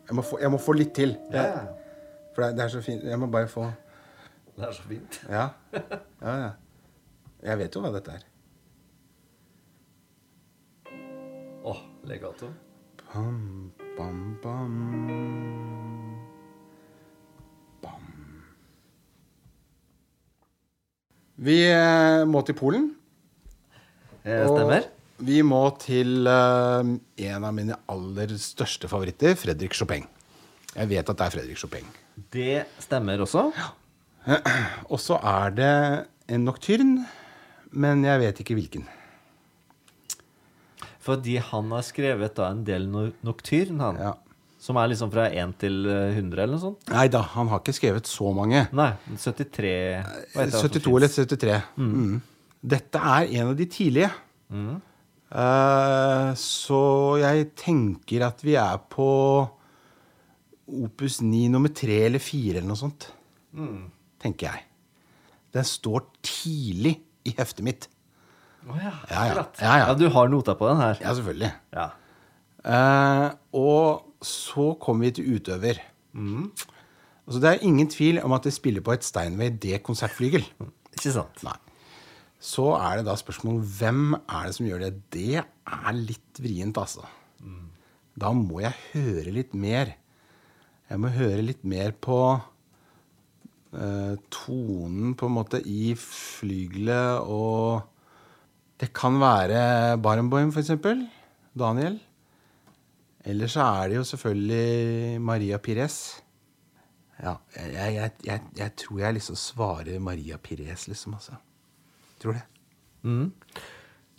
Jeg 0.08 0.16
må, 0.16 0.22
få, 0.22 0.40
jeg 0.42 0.52
må 0.52 0.58
få 0.60 0.74
litt 0.76 0.92
til. 0.96 1.16
Ja. 1.32 1.46
For 2.36 2.44
det, 2.44 2.58
det 2.58 2.64
er 2.66 2.74
så 2.74 2.82
fint. 2.84 3.04
Jeg 3.04 3.20
må 3.20 3.28
bare 3.32 3.48
få 3.48 3.70
Det 4.56 4.68
er 4.68 4.76
så 4.76 4.84
fint. 4.88 5.22
Ja. 5.30 5.46
ja, 6.22 6.34
ja. 6.46 6.52
Jeg 7.42 7.58
vet 7.64 7.76
jo 7.76 7.82
hva 7.82 7.92
dette 7.96 8.18
er. 8.20 8.28
Åh, 11.66 11.82
legato. 12.10 12.52
Bam, 13.14 13.72
bam, 13.98 14.22
bam. 14.44 14.76
Bam. 17.82 18.08
Vi 21.42 21.58
eh, 21.68 22.24
må 22.30 22.42
til 22.46 22.58
Polen. 22.58 22.90
Eh, 24.24 24.46
stemmer. 24.46 24.86
Og 24.86 25.26
vi 25.26 25.42
må 25.46 25.64
til 25.82 26.30
eh, 26.30 26.96
en 27.32 27.46
av 27.46 27.54
mine 27.58 27.78
aller 27.94 28.34
største 28.42 28.90
favoritter, 28.90 29.38
Fredrik 29.38 29.78
Chopin. 29.78 30.06
Jeg 30.76 30.90
vet 30.90 31.04
at 31.04 31.18
det 31.18 31.28
er 31.28 31.36
Fredrik 31.36 31.62
Chopin. 31.62 31.90
Det 32.34 32.66
stemmer 32.82 33.22
også. 33.26 33.50
Og 34.92 35.00
så 35.02 35.18
er 35.18 35.54
det 35.58 35.76
en 36.32 36.44
nocturn, 36.46 36.98
men 37.72 38.04
jeg 38.06 38.22
vet 38.22 38.42
ikke 38.44 38.58
hvilken. 38.58 38.90
Fordi 41.02 41.40
han 41.42 41.72
har 41.74 41.86
skrevet 41.86 42.36
da 42.38 42.52
en 42.54 42.66
del 42.66 42.86
no 42.92 43.08
nocturn, 43.26 43.80
han. 43.82 43.98
Ja. 43.98 44.12
Som 44.62 44.78
er 44.78 44.92
liksom 44.92 45.10
fra 45.10 45.26
1 45.34 45.56
til 45.64 45.88
eh, 45.90 46.14
100 46.14 46.44
eller 46.44 46.54
noe 46.54 46.62
sånt. 46.62 46.84
Nei 46.94 47.08
da, 47.10 47.24
han 47.34 47.50
har 47.50 47.64
ikke 47.64 47.74
skrevet 47.74 48.10
så 48.10 48.30
mange. 48.38 48.68
Nei, 48.78 48.92
73 49.18 49.72
hva 50.36 50.44
heter 50.44 50.68
72 50.70 50.92
eller 51.00 51.10
73. 51.16 51.56
Mm. 51.82 52.20
Dette 52.76 53.02
er 53.16 53.32
en 53.40 53.50
av 53.50 53.56
de 53.58 53.66
tidlige. 53.74 54.12
Mm. 54.54 54.76
Uh, 55.32 56.30
så 56.38 56.82
jeg 57.22 57.50
tenker 57.58 58.28
at 58.28 58.44
vi 58.44 58.54
er 58.60 58.78
på 58.92 59.08
opus 60.72 61.22
9 61.24 61.48
nummer 61.56 61.72
3 61.74 61.98
eller 62.12 62.22
4 62.22 62.60
eller 62.60 62.70
noe 62.70 62.80
sånt. 62.80 63.10
Mm. 63.58 63.90
Tenker 64.22 64.52
jeg. 64.52 64.66
Den 65.56 65.66
står 65.68 66.06
tidlig 66.26 67.00
i 67.28 67.34
heftet 67.38 67.66
mitt. 67.66 67.88
Å 68.70 68.78
ja, 68.78 68.92
Ja, 69.10 69.24
ja. 69.26 69.46
Ja, 69.60 69.74
ja. 69.82 69.94
du 69.98 70.06
har 70.14 70.30
nota 70.30 70.54
på 70.58 70.70
den 70.70 70.82
her. 70.84 71.00
Ja, 71.02 71.16
selvfølgelig. 71.18 71.52
Ja. 71.74 71.88
Eh, 72.62 73.28
og 73.58 74.06
så 74.26 74.72
kommer 74.82 75.08
vi 75.10 75.16
til 75.18 75.40
utøver. 75.40 75.82
Altså, 76.14 77.40
det 77.42 77.50
er 77.50 77.66
ingen 77.66 77.90
tvil 77.90 78.20
om 78.22 78.36
at 78.38 78.46
det 78.46 78.54
spiller 78.54 78.84
på 78.86 78.94
et 78.94 79.06
Steinway 79.08 79.50
D-konsertflygel. 79.58 80.46
Ikke 80.96 81.14
sant? 81.16 81.42
Nei. 81.48 81.58
Så 82.42 82.72
er 82.74 83.00
det 83.00 83.06
da 83.10 83.14
spørsmål 83.18 83.60
hvem 83.78 84.16
er 84.18 84.48
det 84.50 84.56
som 84.58 84.66
gjør 84.70 84.86
det. 84.86 84.94
Det 85.14 85.42
er 85.42 85.98
litt 85.98 86.42
vrient, 86.42 86.78
altså. 86.82 87.06
Da 88.22 88.32
må 88.36 88.60
jeg 88.62 88.74
høre 88.92 89.32
litt 89.34 89.54
mer. 89.58 89.94
Jeg 90.92 91.00
må 91.02 91.12
høre 91.16 91.46
litt 91.46 91.62
mer 91.64 91.94
på 92.04 92.18
tonen 94.34 95.14
på 95.16 95.30
en 95.30 95.36
måte 95.38 95.62
i 95.64 95.94
flygelet 95.96 97.24
og 97.24 97.88
Det 98.82 98.90
kan 98.98 99.20
være 99.22 99.98
Barenboim, 100.02 100.50
eksempel. 100.58 101.06
Daniel. 101.54 102.00
Eller 103.24 103.48
så 103.48 103.62
er 103.62 103.92
det 103.92 104.00
jo 104.00 104.04
selvfølgelig 104.10 105.22
Maria 105.22 105.58
Pires. 105.62 106.24
Ja, 107.22 107.36
jeg, 107.54 107.94
jeg, 107.94 108.12
jeg, 108.26 108.42
jeg 108.58 108.76
tror 108.82 109.00
jeg 109.04 109.14
liksom 109.20 109.38
svarer 109.38 110.00
Maria 110.02 110.38
Pires, 110.42 110.88
liksom. 110.90 111.14
altså. 111.14 111.38
Tror 112.20 112.40
det. 112.40 112.42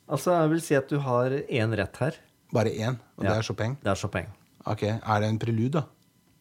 Altså, 0.07 0.37
jeg 0.37 0.51
vil 0.53 0.63
si 0.63 0.75
at 0.79 0.91
du 0.91 1.01
har 1.03 1.35
én 1.51 1.75
rett 1.79 1.99
her. 2.05 2.21
Bare 2.55 2.71
én, 2.71 3.01
og 3.17 3.25
det 3.27 3.35
er 3.35 3.43
Chopin. 3.43 3.75
Det 3.83 3.91
er 3.91 3.99
Chopin. 3.99 4.31
Ok, 4.71 4.83
Er 4.87 5.21
det 5.21 5.29
en 5.29 5.39
prelude, 5.43 5.81
da? 5.81 5.83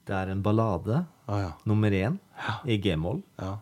Det 0.07 0.15
er 0.17 0.31
en 0.33 0.41
ballade. 0.43 1.03
Ah, 1.27 1.39
ja. 1.43 1.51
Nummer 1.69 1.93
én 1.93 2.17
i 2.65 2.77
g-moll. 2.81 3.21
ja. 3.41 3.57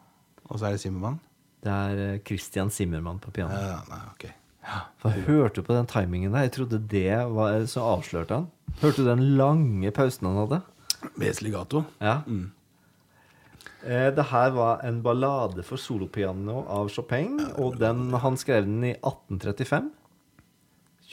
Og 0.49 0.58
så 0.58 0.65
er 0.65 0.71
det 0.73 0.82
Simmermann? 0.82 1.19
Det 1.62 1.69
er 1.69 1.99
eh, 2.08 2.19
Christian 2.25 2.71
Zimmermann 2.73 3.19
på 3.21 3.30
piano. 3.36 3.54
Ja, 3.54 3.82
nei, 3.91 3.99
ok. 4.15 4.23
Ja. 4.65 4.80
For 4.97 5.13
jeg 5.13 5.28
hørte 5.28 5.62
på 5.65 5.75
den 5.75 5.86
timingen 5.91 6.34
der. 6.34 6.47
Jeg 6.47 6.54
trodde 6.56 6.80
det 6.89 7.12
var 7.36 7.65
Så 7.69 7.84
avslørte 7.86 8.39
han. 8.39 8.47
Hørte 8.82 9.04
du 9.04 9.10
den 9.12 9.21
lange 9.38 9.91
pausen 9.93 10.25
han 10.25 10.39
hadde? 10.41 10.62
Vesligato. 11.21 11.84
Ja. 12.02 12.15
Eh, 13.84 14.10
det 14.15 14.25
her 14.32 14.49
var 14.58 14.82
en 14.88 15.04
ballade 15.06 15.63
for 15.63 15.78
solopiano 15.78 16.63
av 16.67 16.89
Chopin, 16.89 17.38
og 17.62 17.78
den, 17.80 18.10
han 18.13 18.38
skrev 18.41 18.65
den 18.65 18.84
i 18.84 18.95
1835. 18.97 19.91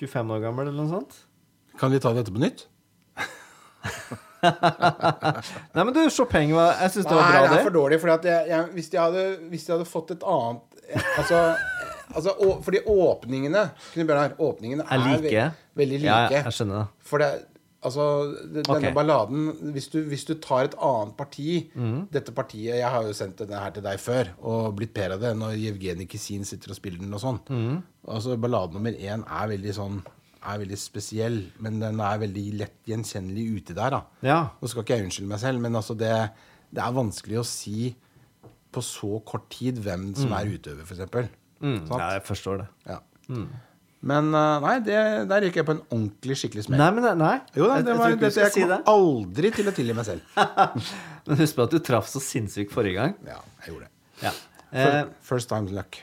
25 0.01 0.33
år 0.33 0.43
gammel, 0.49 0.69
eller 0.73 0.81
noe 0.83 0.95
sånt. 0.97 1.21
Kan 1.81 1.93
vi 1.93 2.01
ta 2.01 2.15
dette 2.17 2.33
på 2.33 2.41
nytt? 2.41 2.67
Nei, 5.75 5.83
men 5.83 5.93
du, 5.97 6.03
Chopin 6.13 6.55
var 6.57 6.77
Jeg 6.83 6.95
syns 6.97 7.09
det 7.09 7.17
var 7.17 7.27
bra, 7.31 7.41
det 7.43 7.51
er 7.51 7.57
det. 7.57 7.65
for 7.67 7.77
dårlig. 7.79 8.01
Fordi 8.03 8.15
at 8.17 8.29
jeg, 8.31 8.49
jeg, 8.53 8.71
hvis, 8.77 8.93
de 8.93 9.01
hadde, 9.03 9.27
hvis 9.51 9.67
de 9.67 9.77
hadde 9.77 9.89
fått 9.91 10.15
et 10.17 10.25
annet 10.37 10.81
Altså, 11.19 11.41
altså 12.15 12.37
å, 12.39 12.53
Fordi 12.63 12.85
åpningene 12.87 13.67
Bjørnar, 13.97 14.37
åpningene 14.39 14.87
Er 14.87 15.03
like. 15.03 15.27
ve 15.27 15.51
veldig 15.83 16.01
like. 16.05 16.09
Ja, 16.13 16.43
jeg 16.47 16.57
skjønner 16.57 16.85
det. 16.85 16.89
For 17.11 17.23
det 17.25 17.31
Altså, 17.87 18.03
det- 18.51 18.65
denne 18.67 18.79
okay. 18.79 18.95
balladen 18.95 19.73
hvis 19.75 19.89
du, 19.93 20.01
hvis 20.09 20.25
du 20.27 20.35
tar 20.43 20.65
et 20.65 20.75
annet 20.83 21.13
parti 21.17 21.71
mm. 21.75 22.09
Dette 22.11 22.33
partiet 22.35 22.81
Jeg 22.81 22.89
har 22.91 23.05
jo 23.07 23.13
sendt 23.15 23.39
denne 23.39 23.61
her 23.63 23.71
til 23.71 23.85
deg 23.85 24.01
før 24.03 24.33
og 24.43 24.75
blitt 24.79 24.95
per 24.97 25.15
av 25.15 25.21
det 25.23 25.35
når 25.39 25.55
Jevgenij 25.61 26.09
Kisin 26.11 26.45
sitter 26.49 26.73
og 26.73 26.79
spiller 26.81 27.05
den 27.05 27.15
og 27.15 27.23
sånn. 27.23 27.39
Mm. 27.47 27.83
Altså, 28.09 28.37
ballade 28.41 28.75
nummer 28.75 28.91
én 28.97 29.23
er 29.23 29.53
veldig 29.53 29.75
sånn 29.77 30.01
er 30.47 30.61
veldig 30.63 30.79
spesiell, 30.81 31.39
men 31.65 31.81
den 31.83 32.01
er 32.01 32.19
veldig 32.23 32.45
lett 32.63 32.79
gjenkjennelig 32.89 33.47
ute 33.61 33.77
der. 33.77 33.91
da 33.97 34.01
Ja. 34.27 34.41
Nå 34.61 34.69
skal 34.71 34.83
ikke 34.85 34.97
jeg 34.99 35.07
unnskylde 35.09 35.31
meg 35.35 35.41
selv, 35.43 35.61
men 35.65 35.79
altså 35.79 35.95
det, 35.99 36.13
det 36.75 36.83
er 36.83 36.93
vanskelig 36.97 37.39
å 37.43 37.47
si 37.47 37.95
på 38.73 38.83
så 38.85 39.21
kort 39.25 39.49
tid 39.51 39.79
hvem 39.81 40.11
som 40.19 40.33
er 40.37 40.51
utøver, 40.53 40.83
f.eks. 40.85 41.31
Mm, 41.65 41.79
ja, 41.89 42.11
jeg 42.19 42.23
forstår 42.27 42.61
det. 42.61 42.69
Ja. 42.91 42.99
Men 44.07 44.29
uh, 44.37 44.61
nei, 44.63 44.75
det, 44.85 44.99
der 45.31 45.47
gikk 45.49 45.57
jeg 45.63 45.67
på 45.67 45.75
en 45.75 45.81
ordentlig 45.89 46.37
skikkelig 46.39 46.67
smell. 46.69 46.79
Nei, 46.83 46.91
men 46.95 47.07
nei. 47.19 47.37
Jo 47.57 47.67
da, 47.71 47.79
det 47.81 47.91
jeg 47.95 47.99
var, 47.99 48.13
jeg, 48.13 48.21
jeg, 48.21 48.35
jeg 48.37 48.53
si 48.53 48.61
kommer 48.63 48.77
det. 48.77 48.83
aldri 48.93 49.49
til 49.57 49.67
å 49.67 49.75
tilgi 49.81 49.97
meg 49.97 50.07
selv. 50.07 50.23
Men 51.27 51.41
husk 51.41 51.57
på 51.59 51.65
at 51.67 51.73
du 51.75 51.79
traff 51.83 52.07
så 52.13 52.21
sinnssykt 52.23 52.71
forrige 52.77 53.01
gang. 53.01 53.17
Ja, 53.27 53.41
jeg 53.65 53.73
gjorde 53.73 53.89
det. 53.89 53.93
Ja. 54.23 54.33
Eh, 54.71 55.03
First 55.27 55.51
time's 55.51 55.73
luck. 55.75 55.99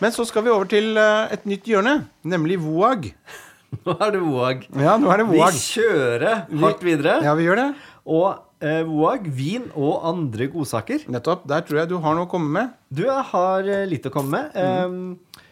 Men 0.00 0.12
så 0.14 0.24
skal 0.28 0.44
vi 0.46 0.52
over 0.52 0.68
til 0.70 0.96
eh, 0.96 1.32
et 1.34 1.42
nytt 1.48 1.66
hjørne, 1.68 1.94
nemlig 2.24 2.56
Voag. 2.62 3.10
nå 3.84 3.94
er 4.00 4.14
det 4.14 4.20
Voag. 4.24 4.62
Ja, 4.80 4.94
nå 5.00 5.10
er 5.12 5.20
det 5.22 5.26
Voag. 5.28 5.52
Vi 5.56 5.64
kjører 5.80 6.46
hardt 6.62 6.84
videre. 6.86 7.18
Ja, 7.26 7.34
vi 7.38 7.44
gjør 7.48 7.60
det. 7.60 7.66
Og 8.10 8.64
eh, 8.64 8.80
Voag, 8.88 9.28
vin 9.36 9.68
og 9.76 10.00
andre 10.08 10.48
godsaker. 10.52 11.04
Nettopp. 11.12 11.44
Der 11.50 11.64
tror 11.68 11.82
jeg 11.82 11.90
du 11.92 11.98
har 12.02 12.16
noe 12.16 12.24
å 12.28 12.32
komme 12.32 12.48
med. 12.56 12.72
Du, 12.88 13.04
jeg 13.06 13.26
har 13.34 13.68
eh, 13.68 13.84
litt 13.90 14.08
å 14.08 14.12
komme 14.14 14.40
med. 14.40 14.56
Eh, 14.56 15.44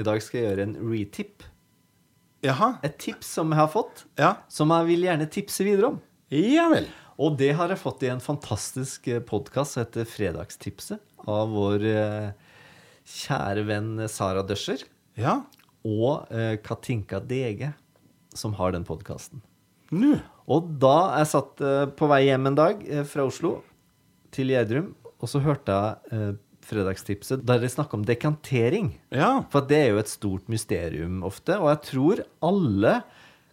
I 0.00 0.06
dag 0.08 0.22
skal 0.24 0.40
jeg 0.40 0.48
gjøre 0.50 0.66
en 0.70 0.76
retip. 0.88 1.44
Jaha. 2.42 2.72
Et 2.82 2.96
tips 2.98 3.28
som 3.36 3.52
jeg 3.52 3.60
har 3.60 3.68
fått, 3.70 4.06
Ja. 4.18 4.32
som 4.50 4.72
jeg 4.74 4.88
vil 4.88 5.04
gjerne 5.06 5.28
tipse 5.30 5.62
videre 5.68 5.92
om. 5.92 6.00
Ja 6.34 6.64
vel. 6.72 6.88
Og 7.22 7.36
det 7.38 7.52
har 7.54 7.70
jeg 7.70 7.78
fått 7.78 8.02
i 8.02 8.08
en 8.10 8.24
fantastisk 8.24 9.04
podkast 9.28 9.76
som 9.76 9.84
heter 9.84 10.08
Fredagstipset, 10.08 10.98
av 11.28 11.52
vår 11.54 11.84
eh, 11.86 12.32
kjære 13.08 13.64
venn 13.68 13.94
Sara 14.08 14.42
Døscher 14.46 14.84
Ja. 15.18 15.40
og 15.84 16.28
eh, 16.30 16.56
Katinka 16.62 17.20
Dege, 17.20 17.72
som 18.34 18.54
har 18.58 18.72
den 18.72 18.84
podkasten. 18.88 19.42
Og 20.48 20.70
da 20.80 20.94
jeg 21.18 21.28
satt 21.34 21.60
eh, 21.60 21.84
på 21.98 22.08
vei 22.10 22.22
hjem 22.30 22.46
en 22.52 22.56
dag 22.58 22.80
eh, 22.88 23.02
fra 23.08 23.26
Oslo 23.28 23.58
til 24.32 24.48
Gjerdrum, 24.54 24.94
og 25.20 25.28
så 25.30 25.42
hørte 25.44 25.74
jeg 26.10 26.38
Fredagstipset 26.62 27.42
der 27.46 27.58
de 27.58 27.68
snakker 27.70 27.98
om 27.98 28.04
dekantering. 28.06 28.92
Ja. 29.10 29.42
For 29.52 29.66
det 29.66 29.78
er 29.82 29.88
jo 29.92 30.00
et 30.00 30.10
stort 30.10 30.48
mysterium 30.50 31.20
ofte, 31.26 31.58
og 31.58 31.68
jeg 31.72 31.80
tror 31.90 32.22
alle 32.46 32.94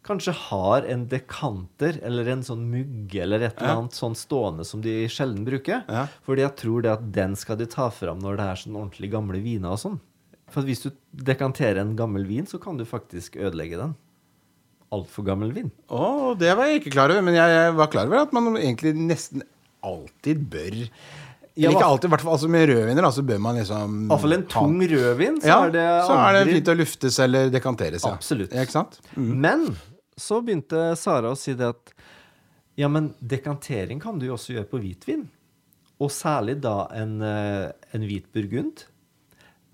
kanskje 0.06 0.34
har 0.34 0.86
en 0.90 1.06
dekanter 1.12 2.00
eller 2.06 2.30
en 2.32 2.44
sånn 2.46 2.64
mugge 2.72 3.22
eller 3.24 3.44
et 3.46 3.60
eller 3.60 3.82
annet 3.82 3.98
sånn 3.98 4.16
stående 4.18 4.66
som 4.68 4.82
de 4.84 5.04
sjelden 5.12 5.44
bruker. 5.48 5.84
Ja. 5.88 6.06
Fordi 6.26 6.46
jeg 6.46 6.56
tror 6.62 6.86
det 6.86 6.94
at 6.94 7.08
den 7.16 7.36
skal 7.40 7.60
de 7.60 7.68
ta 7.70 7.90
fram 7.94 8.22
når 8.24 8.40
det 8.40 8.48
er 8.48 8.62
sånn 8.64 8.78
ordentlig 8.80 9.12
gamle 9.14 9.42
viner 9.44 9.76
og 9.76 9.82
sånn. 9.84 10.00
For 10.50 10.66
hvis 10.66 10.82
du 10.86 10.90
dekanterer 11.14 11.82
en 11.84 11.96
gammel 12.00 12.26
vin, 12.30 12.48
så 12.50 12.58
kan 12.62 12.80
du 12.80 12.86
faktisk 12.90 13.38
ødelegge 13.38 13.80
den. 13.80 13.96
Altfor 14.96 15.28
gammel 15.28 15.52
vin. 15.54 15.70
Å, 15.94 16.34
det 16.40 16.56
var 16.58 16.70
jeg 16.70 16.82
ikke 16.82 16.96
klar 16.96 17.14
over. 17.14 17.26
Men 17.26 17.38
jeg, 17.38 17.74
var 17.78 17.92
klar 17.94 18.10
over 18.10 18.24
at 18.24 18.34
man 18.34 18.56
egentlig 18.58 18.96
nesten 18.98 19.46
alltid 19.86 20.42
bør 20.52 20.80
Ja, 21.60 21.68
Eller 21.68 21.76
ikke 21.76 21.92
alltid, 21.92 22.08
i 22.08 22.14
hvert 22.14 22.24
fall 22.24 22.34
altså 22.38 22.50
med 22.52 22.66
rødviner, 22.72 23.04
da, 23.04 23.12
så 23.12 23.24
bør 23.28 23.40
man 23.44 23.58
liksom 23.60 23.96
I 24.06 24.10
hvert 24.10 24.24
fall 24.24 24.36
en 24.38 24.44
tung 24.52 24.76
rødvin, 24.80 25.40
så 25.44 25.50
ja, 25.50 25.58
er 25.68 25.74
det 25.76 25.86
så 26.08 26.18
er 26.18 26.36
det 26.38 26.42
fint 26.50 26.72
å 26.72 26.76
luftes 26.80 27.20
eller 27.26 27.54
dekanteres. 27.54 28.06
Ja. 28.08 28.14
Absolutt. 28.16 28.56
Ja? 28.56 28.84
Mm. 29.16 29.32
Men 29.44 29.66
så 30.22 30.42
begynte 30.46 30.92
Sara 31.00 31.32
å 31.34 31.38
si 31.40 31.54
det 31.58 31.68
at 31.74 31.94
ja, 32.80 32.88
men 32.92 33.12
dekantering 33.20 34.00
kan 34.00 34.20
du 34.22 34.28
jo 34.30 34.36
også 34.38 34.54
gjøre 34.56 34.70
på 34.72 34.80
hvitvin. 34.84 35.26
Og 36.00 36.12
særlig 36.16 36.60
da 36.64 36.86
en, 36.96 37.18
eh, 37.22 37.72
en 37.94 38.06
hvit 38.08 38.30
burgund. 38.32 38.86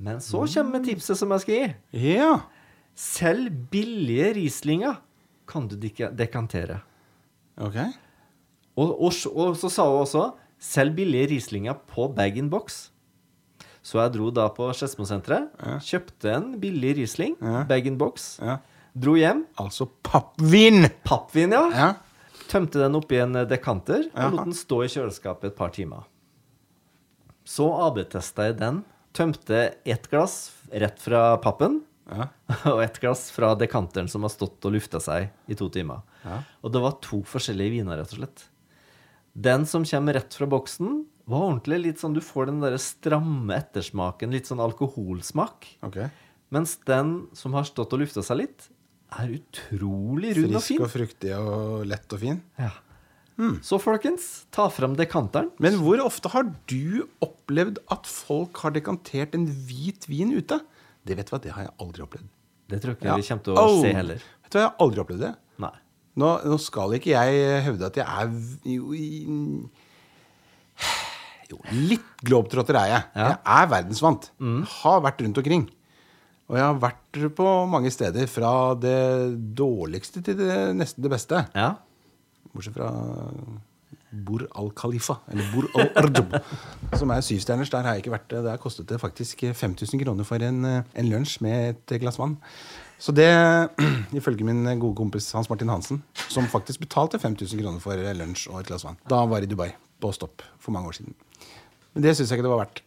Men 0.02 0.18
så 0.20 0.42
kommer 0.50 0.82
tipset 0.84 1.18
som 1.20 1.30
jeg 1.36 1.44
skal 1.44 1.56
gi. 1.60 1.76
Ja. 2.16 2.32
Selv 2.98 3.52
billige 3.72 4.34
Rieslinger 4.40 4.98
kan 5.48 5.68
du 5.70 5.76
deka- 5.78 6.10
dekantere. 6.16 6.80
Ok. 7.62 7.78
Og, 8.76 8.90
og, 9.06 9.14
og 9.36 9.56
så 9.60 9.70
sa 9.72 9.86
hun 9.88 10.02
også 10.02 10.26
selv 10.60 10.96
billige 10.98 11.30
Rieslinger 11.36 11.78
på 11.94 12.10
bag-in-box. 12.18 12.90
Så 13.86 14.00
jeg 14.02 14.16
dro 14.16 14.32
da 14.34 14.48
på 14.50 14.66
Skedsmosenteret, 14.74 15.52
kjøpte 15.86 16.32
en 16.34 16.56
billig 16.60 16.96
Riesling, 16.98 17.36
Ja. 17.40 17.62
bag-in-box, 17.70 18.40
Ja. 18.42 18.58
Dro 18.96 19.16
hjem. 19.20 19.44
Altså 19.62 19.88
pappvin! 20.06 20.88
Pappvin, 21.04 21.56
ja. 21.56 21.64
Ja. 21.76 21.90
Tømte 22.50 22.80
den 22.80 22.96
oppi 22.98 23.20
en 23.20 23.36
dekanter 23.50 24.08
og 24.14 24.36
lot 24.36 24.48
den 24.48 24.56
stå 24.56 24.84
i 24.86 24.92
kjøleskapet 24.92 25.52
et 25.52 25.58
par 25.58 25.74
timer. 25.76 26.06
Så 27.46 27.68
AB-testa 27.88 28.50
jeg 28.50 28.60
den. 28.62 28.84
Tømte 29.16 29.68
ett 29.88 30.10
glass 30.12 30.50
rett 30.72 30.98
fra 31.02 31.36
pappen 31.44 31.84
Ja. 32.10 32.28
og 32.74 32.84
ett 32.84 33.00
glass 33.02 33.30
fra 33.34 33.54
dekanteren 33.58 34.10
som 34.12 34.26
har 34.26 34.34
stått 34.34 34.66
og 34.68 34.76
lufta 34.76 35.00
seg 35.02 35.32
i 35.50 35.58
to 35.58 35.70
timer. 35.74 36.04
Ja. 36.26 36.42
Og 36.62 36.74
det 36.74 36.82
var 36.84 37.00
to 37.06 37.22
forskjellige 37.26 37.80
viner, 37.80 37.98
rett 38.02 38.14
og 38.14 38.22
slett. 38.22 38.46
Den 39.36 39.66
som 39.68 39.86
kommer 39.88 40.16
rett 40.16 40.38
fra 40.38 40.48
boksen, 40.48 41.04
var 41.26 41.48
ordentlig 41.48 41.80
litt 41.82 42.02
sånn 42.02 42.14
Du 42.14 42.22
får 42.22 42.52
den 42.52 42.62
der 42.62 42.78
stramme 42.78 43.58
ettersmaken, 43.58 44.32
litt 44.36 44.48
sånn 44.48 44.62
alkoholsmak. 44.62 45.66
Okay. 45.88 46.12
Mens 46.54 46.78
den 46.86 47.26
som 47.34 47.58
har 47.58 47.66
stått 47.66 47.96
og 47.98 48.04
lufta 48.04 48.22
seg 48.24 48.44
litt, 48.44 48.68
er 49.22 49.36
utrolig 49.38 50.36
rund 50.40 50.58
og 50.58 50.64
fin. 50.66 50.80
Frisk 50.80 50.86
og 50.86 50.92
fruktig 50.94 51.32
og 51.38 51.86
lett 51.90 52.16
og 52.16 52.22
fin. 52.22 52.42
Ja. 52.60 52.72
Så 53.66 53.80
folkens, 53.84 54.46
ta 54.56 54.70
fram 54.72 54.94
dekanteren. 54.96 55.50
Men 55.60 55.76
hvor 55.82 56.00
ofte 56.06 56.32
har 56.32 56.48
du 56.72 57.04
opplevd 57.24 57.82
at 57.92 58.08
folk 58.08 58.62
har 58.64 58.72
dekantert 58.78 59.36
en 59.36 59.50
hvit 59.68 60.08
vin 60.08 60.32
ute? 60.38 60.62
Det 61.06 61.18
vet 61.20 61.28
du 61.28 61.34
hva, 61.36 61.42
det 61.44 61.52
har 61.56 61.68
jeg 61.68 61.74
aldri 61.84 62.06
opplevd. 62.06 62.30
Det 62.72 62.80
tror 62.82 62.94
jeg 62.94 62.98
ikke 63.02 63.10
ja. 63.12 63.18
vi 63.20 63.28
kommer 63.28 63.44
til 63.46 63.58
å 63.60 63.66
oh. 63.66 63.82
se 63.84 63.92
heller. 63.94 64.24
Vet 64.46 64.54
du 64.54 64.56
hva, 64.56 64.62
jeg 64.64 64.70
har 64.70 64.86
aldri 64.86 65.04
opplevd 65.04 65.26
det. 65.28 65.34
Nei. 65.66 65.74
Nå, 66.16 66.30
nå 66.48 66.58
skal 66.64 66.96
ikke 66.96 67.12
jeg 67.12 67.60
hevde 67.66 67.90
at 67.92 68.00
jeg 68.00 68.08
er 68.08 68.32
jo, 68.72 68.96
i- 68.96 69.28
jo 71.52 71.60
litt 71.76 72.08
globetrotter 72.26 72.80
er 72.80 72.88
jeg. 72.94 73.04
Ja. 73.20 73.28
Jeg 73.36 73.60
er 73.60 73.72
verdensvant. 73.76 74.32
Har 74.80 75.04
vært 75.06 75.22
rundt 75.28 75.44
omkring. 75.44 75.68
Og 76.46 76.58
jeg 76.60 76.66
har 76.66 76.82
vært 76.82 77.22
på 77.38 77.52
mange 77.70 77.90
steder, 77.94 78.28
fra 78.30 78.52
det 78.78 78.98
dårligste 79.58 80.22
til 80.26 80.38
det, 80.38 80.58
nesten 80.78 81.06
det 81.06 81.12
beste. 81.16 81.42
Ja. 81.58 81.72
Bortsett 82.54 82.78
fra 82.78 82.92
Bur 84.26 84.46
al-Khalifa, 84.56 85.18
eller 85.32 85.50
Bur 85.52 85.68
al-Ardub, 85.76 86.38
som 87.00 87.12
er 87.12 87.26
syvstjerners. 87.26 87.72
Der 87.74 87.84
har 87.84 87.96
jeg 87.96 88.06
ikke 88.06 88.14
vært. 88.14 88.38
Der 88.46 88.62
kostet 88.62 88.88
det 88.92 89.02
faktisk 89.02 89.42
5000 89.58 90.04
kroner 90.06 90.28
for 90.28 90.46
en, 90.46 90.62
en 90.64 91.10
lunsj 91.12 91.42
med 91.44 91.74
et 91.74 91.98
glass 92.00 92.22
vann. 92.22 92.38
Så 93.02 93.12
det, 93.12 93.28
ifølge 94.20 94.46
min 94.48 94.64
gode 94.80 94.96
kompis 94.96 95.32
Hans 95.36 95.50
Martin 95.50 95.74
Hansen, 95.74 96.04
som 96.30 96.48
faktisk 96.48 96.86
betalte 96.86 97.20
5000 97.20 97.60
kroner 97.60 97.84
for 97.84 98.00
lunsj 98.22 98.48
og 98.54 98.62
et 98.62 98.70
glass 98.70 98.86
vann 98.88 99.02
da 99.10 99.20
han 99.24 99.34
var 99.34 99.44
i 99.44 99.50
Dubai 99.50 99.74
på 100.00 100.14
stopp 100.16 100.46
for 100.62 100.76
mange 100.76 100.94
år 100.94 101.00
siden. 101.02 101.18
Men 101.96 102.06
det 102.06 102.16
syns 102.16 102.30
jeg 102.30 102.40
ikke 102.40 102.48
det 102.48 102.54
var 102.54 102.64
verdt. 102.68 102.84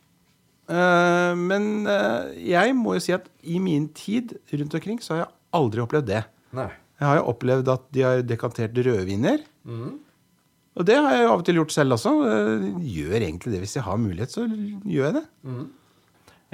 Eh, 0.69 1.35
men 1.35 1.87
uh, 1.89 2.29
jeg 2.37 2.75
må 2.77 2.95
jo 2.99 3.01
si 3.01 3.15
at 3.17 3.29
i 3.49 3.59
min 3.63 3.87
tid 3.97 4.37
rundt 4.53 4.75
omkring 4.77 4.99
så 5.01 5.15
har 5.15 5.23
jeg 5.25 5.33
aldri 5.59 5.81
opplevd 5.85 6.07
det. 6.11 6.23
Nei. 6.59 6.69
Jeg 6.99 7.07
har 7.09 7.17
jo 7.21 7.27
opplevd 7.33 7.69
at 7.73 7.87
de 7.95 8.03
har 8.05 8.23
dekantert 8.27 8.75
rødviner. 8.85 9.45
Og 10.79 10.85
det 10.87 10.95
har 10.99 11.11
jeg 11.15 11.25
jo 11.25 11.31
av 11.33 11.41
og 11.41 11.45
til 11.47 11.59
gjort 11.59 11.73
selv 11.75 11.95
også. 11.97 12.13
Jeg 12.27 12.73
gjør 12.95 13.25
egentlig 13.25 13.53
det 13.55 13.61
hvis 13.65 13.77
jeg 13.79 13.85
har 13.87 13.99
mulighet, 14.03 14.35
så 14.35 14.45
gjør 14.47 15.05
jeg 15.09 15.15
det. 15.19 15.25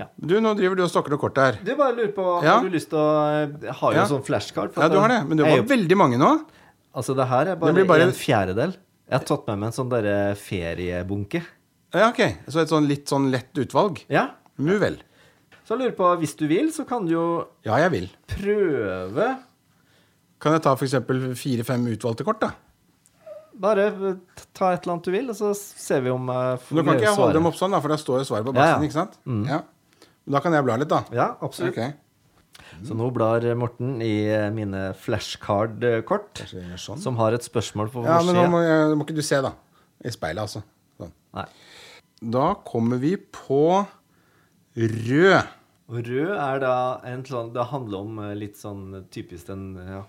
Ja. 0.01 0.07
Du, 0.19 0.35
nå 0.43 0.53
driver 0.59 0.77
du 0.79 0.83
og 0.85 0.91
stokker 0.91 1.13
noe 1.15 1.23
kort 1.23 1.37
her. 1.39 1.59
Du 1.65 1.71
bare 1.79 1.95
lurer 1.97 2.13
på 2.17 2.25
Ja. 2.43 2.57
Har 2.59 2.65
du 2.67 2.73
lyst 2.75 2.91
til 2.91 2.99
å 2.99 3.09
Jeg 3.63 3.75
har 3.81 3.93
jo 3.95 3.99
Ja. 4.01 4.07
sånn 4.11 4.25
flashcard. 4.27 4.73
for 4.75 4.83
Ja, 4.83 4.89
du 4.89 4.99
har 4.99 5.09
det. 5.09 5.21
Men 5.29 5.37
det 5.39 5.47
jeg 5.47 5.53
er 5.53 5.63
var 5.63 5.65
jo- 5.69 5.77
veldig 5.77 5.97
mange 5.97 6.19
nå. 6.19 6.31
Altså, 6.95 7.15
det 7.17 7.27
her 7.29 7.47
er 7.49 7.57
bare, 7.57 7.73
blir 7.75 7.87
bare- 7.87 8.03
en 8.03 8.13
fjerdedel. 8.13 8.73
Jeg 9.09 9.19
har 9.19 9.25
tatt 9.25 9.47
med 9.47 9.59
meg 9.59 9.67
en 9.69 9.73
sånn 9.73 9.91
derre 9.91 10.35
feriebunke. 10.37 11.43
Ja, 11.95 12.11
ok. 12.11 12.23
Så 12.51 12.63
et 12.63 12.73
sånn 12.73 12.89
litt 12.91 13.11
sånn 13.11 13.31
lett 13.33 13.55
utvalg. 13.63 14.03
Ja. 14.13 14.29
Nu 14.59 14.77
vel. 14.83 14.99
Så 15.65 15.75
jeg 15.75 15.81
lurer 15.81 15.97
på, 15.97 16.09
hvis 16.21 16.35
du 16.37 16.45
vil, 16.51 16.69
så 16.75 16.85
kan 16.89 17.07
du 17.07 17.15
jo 17.15 17.25
Ja, 17.65 17.79
jeg 17.81 17.93
vil. 17.95 18.09
prøve 18.29 19.31
Kan 20.43 20.53
jeg 20.53 20.63
ta 20.67 20.75
f.eks. 20.77 20.99
fire-fem 21.41 21.87
utvalgte 21.95 22.27
kort, 22.27 22.43
da? 22.43 22.51
Bare 23.55 23.87
eh, 23.89 24.17
ta 24.53 24.73
et 24.75 24.83
eller 24.85 24.97
annet 24.97 25.07
du 25.07 25.13
vil, 25.15 25.31
og 25.31 25.37
så 25.39 25.53
ser 25.57 26.03
vi 26.05 26.11
om 26.13 26.27
jeg 26.29 26.59
får 26.67 26.77
Nå 26.77 26.85
kan 26.85 26.99
ikke 26.99 27.07
jeg 27.07 27.19
holde 27.21 27.37
dem 27.39 27.49
opp 27.49 27.57
sånn, 27.59 27.73
da, 27.77 27.81
for 27.81 27.95
da 27.95 27.99
står 28.03 28.21
jo 28.21 28.27
svaret 28.29 28.49
på 28.49 28.55
Ja, 28.59 28.67
ja. 28.75 28.81
ikke 28.83 28.99
sant? 28.99 29.15
Ja. 29.25 29.61
Men 30.25 30.37
Da 30.37 30.43
kan 30.45 30.57
jeg 30.57 30.67
bla 30.67 30.77
litt, 30.81 30.91
da. 30.91 31.05
Ja, 31.15 31.29
absolutt. 31.45 31.79
Ok. 31.79 32.01
Så 32.85 32.97
nå 32.99 33.07
blar 33.15 33.45
Morten 33.57 34.01
i 34.03 34.27
eh, 34.27 34.49
mine 34.53 34.89
flashcard-kort, 34.99 36.43
sånn? 36.83 37.01
som 37.01 37.17
har 37.21 37.37
et 37.37 37.47
spørsmål 37.47 37.93
på 37.95 38.05
Ja, 38.05 38.19
men 38.27 38.37
nå 38.37 38.45
må, 38.51 38.63
må 38.99 39.07
ikke 39.07 39.17
du 39.17 39.23
se, 39.25 39.39
da. 39.45 39.55
I 40.05 40.13
speilet, 40.13 40.43
altså. 40.45 40.65
Sånn. 40.99 41.15
Nei. 41.39 41.47
Da 42.25 42.55
kommer 42.65 43.01
vi 43.03 43.17
på 43.17 43.85
rød. 44.77 45.53
Og 45.93 46.01
rød 46.09 46.33
er 46.33 46.61
da 46.63 46.77
en 47.05 47.21
sånn 47.29 47.51
Det 47.53 47.67
handler 47.69 48.07
om 48.07 48.21
eh, 48.25 48.37
litt 48.39 48.57
sånn 48.57 49.05
typisk 49.13 49.51
den 49.51 49.75
ja, 49.77 50.01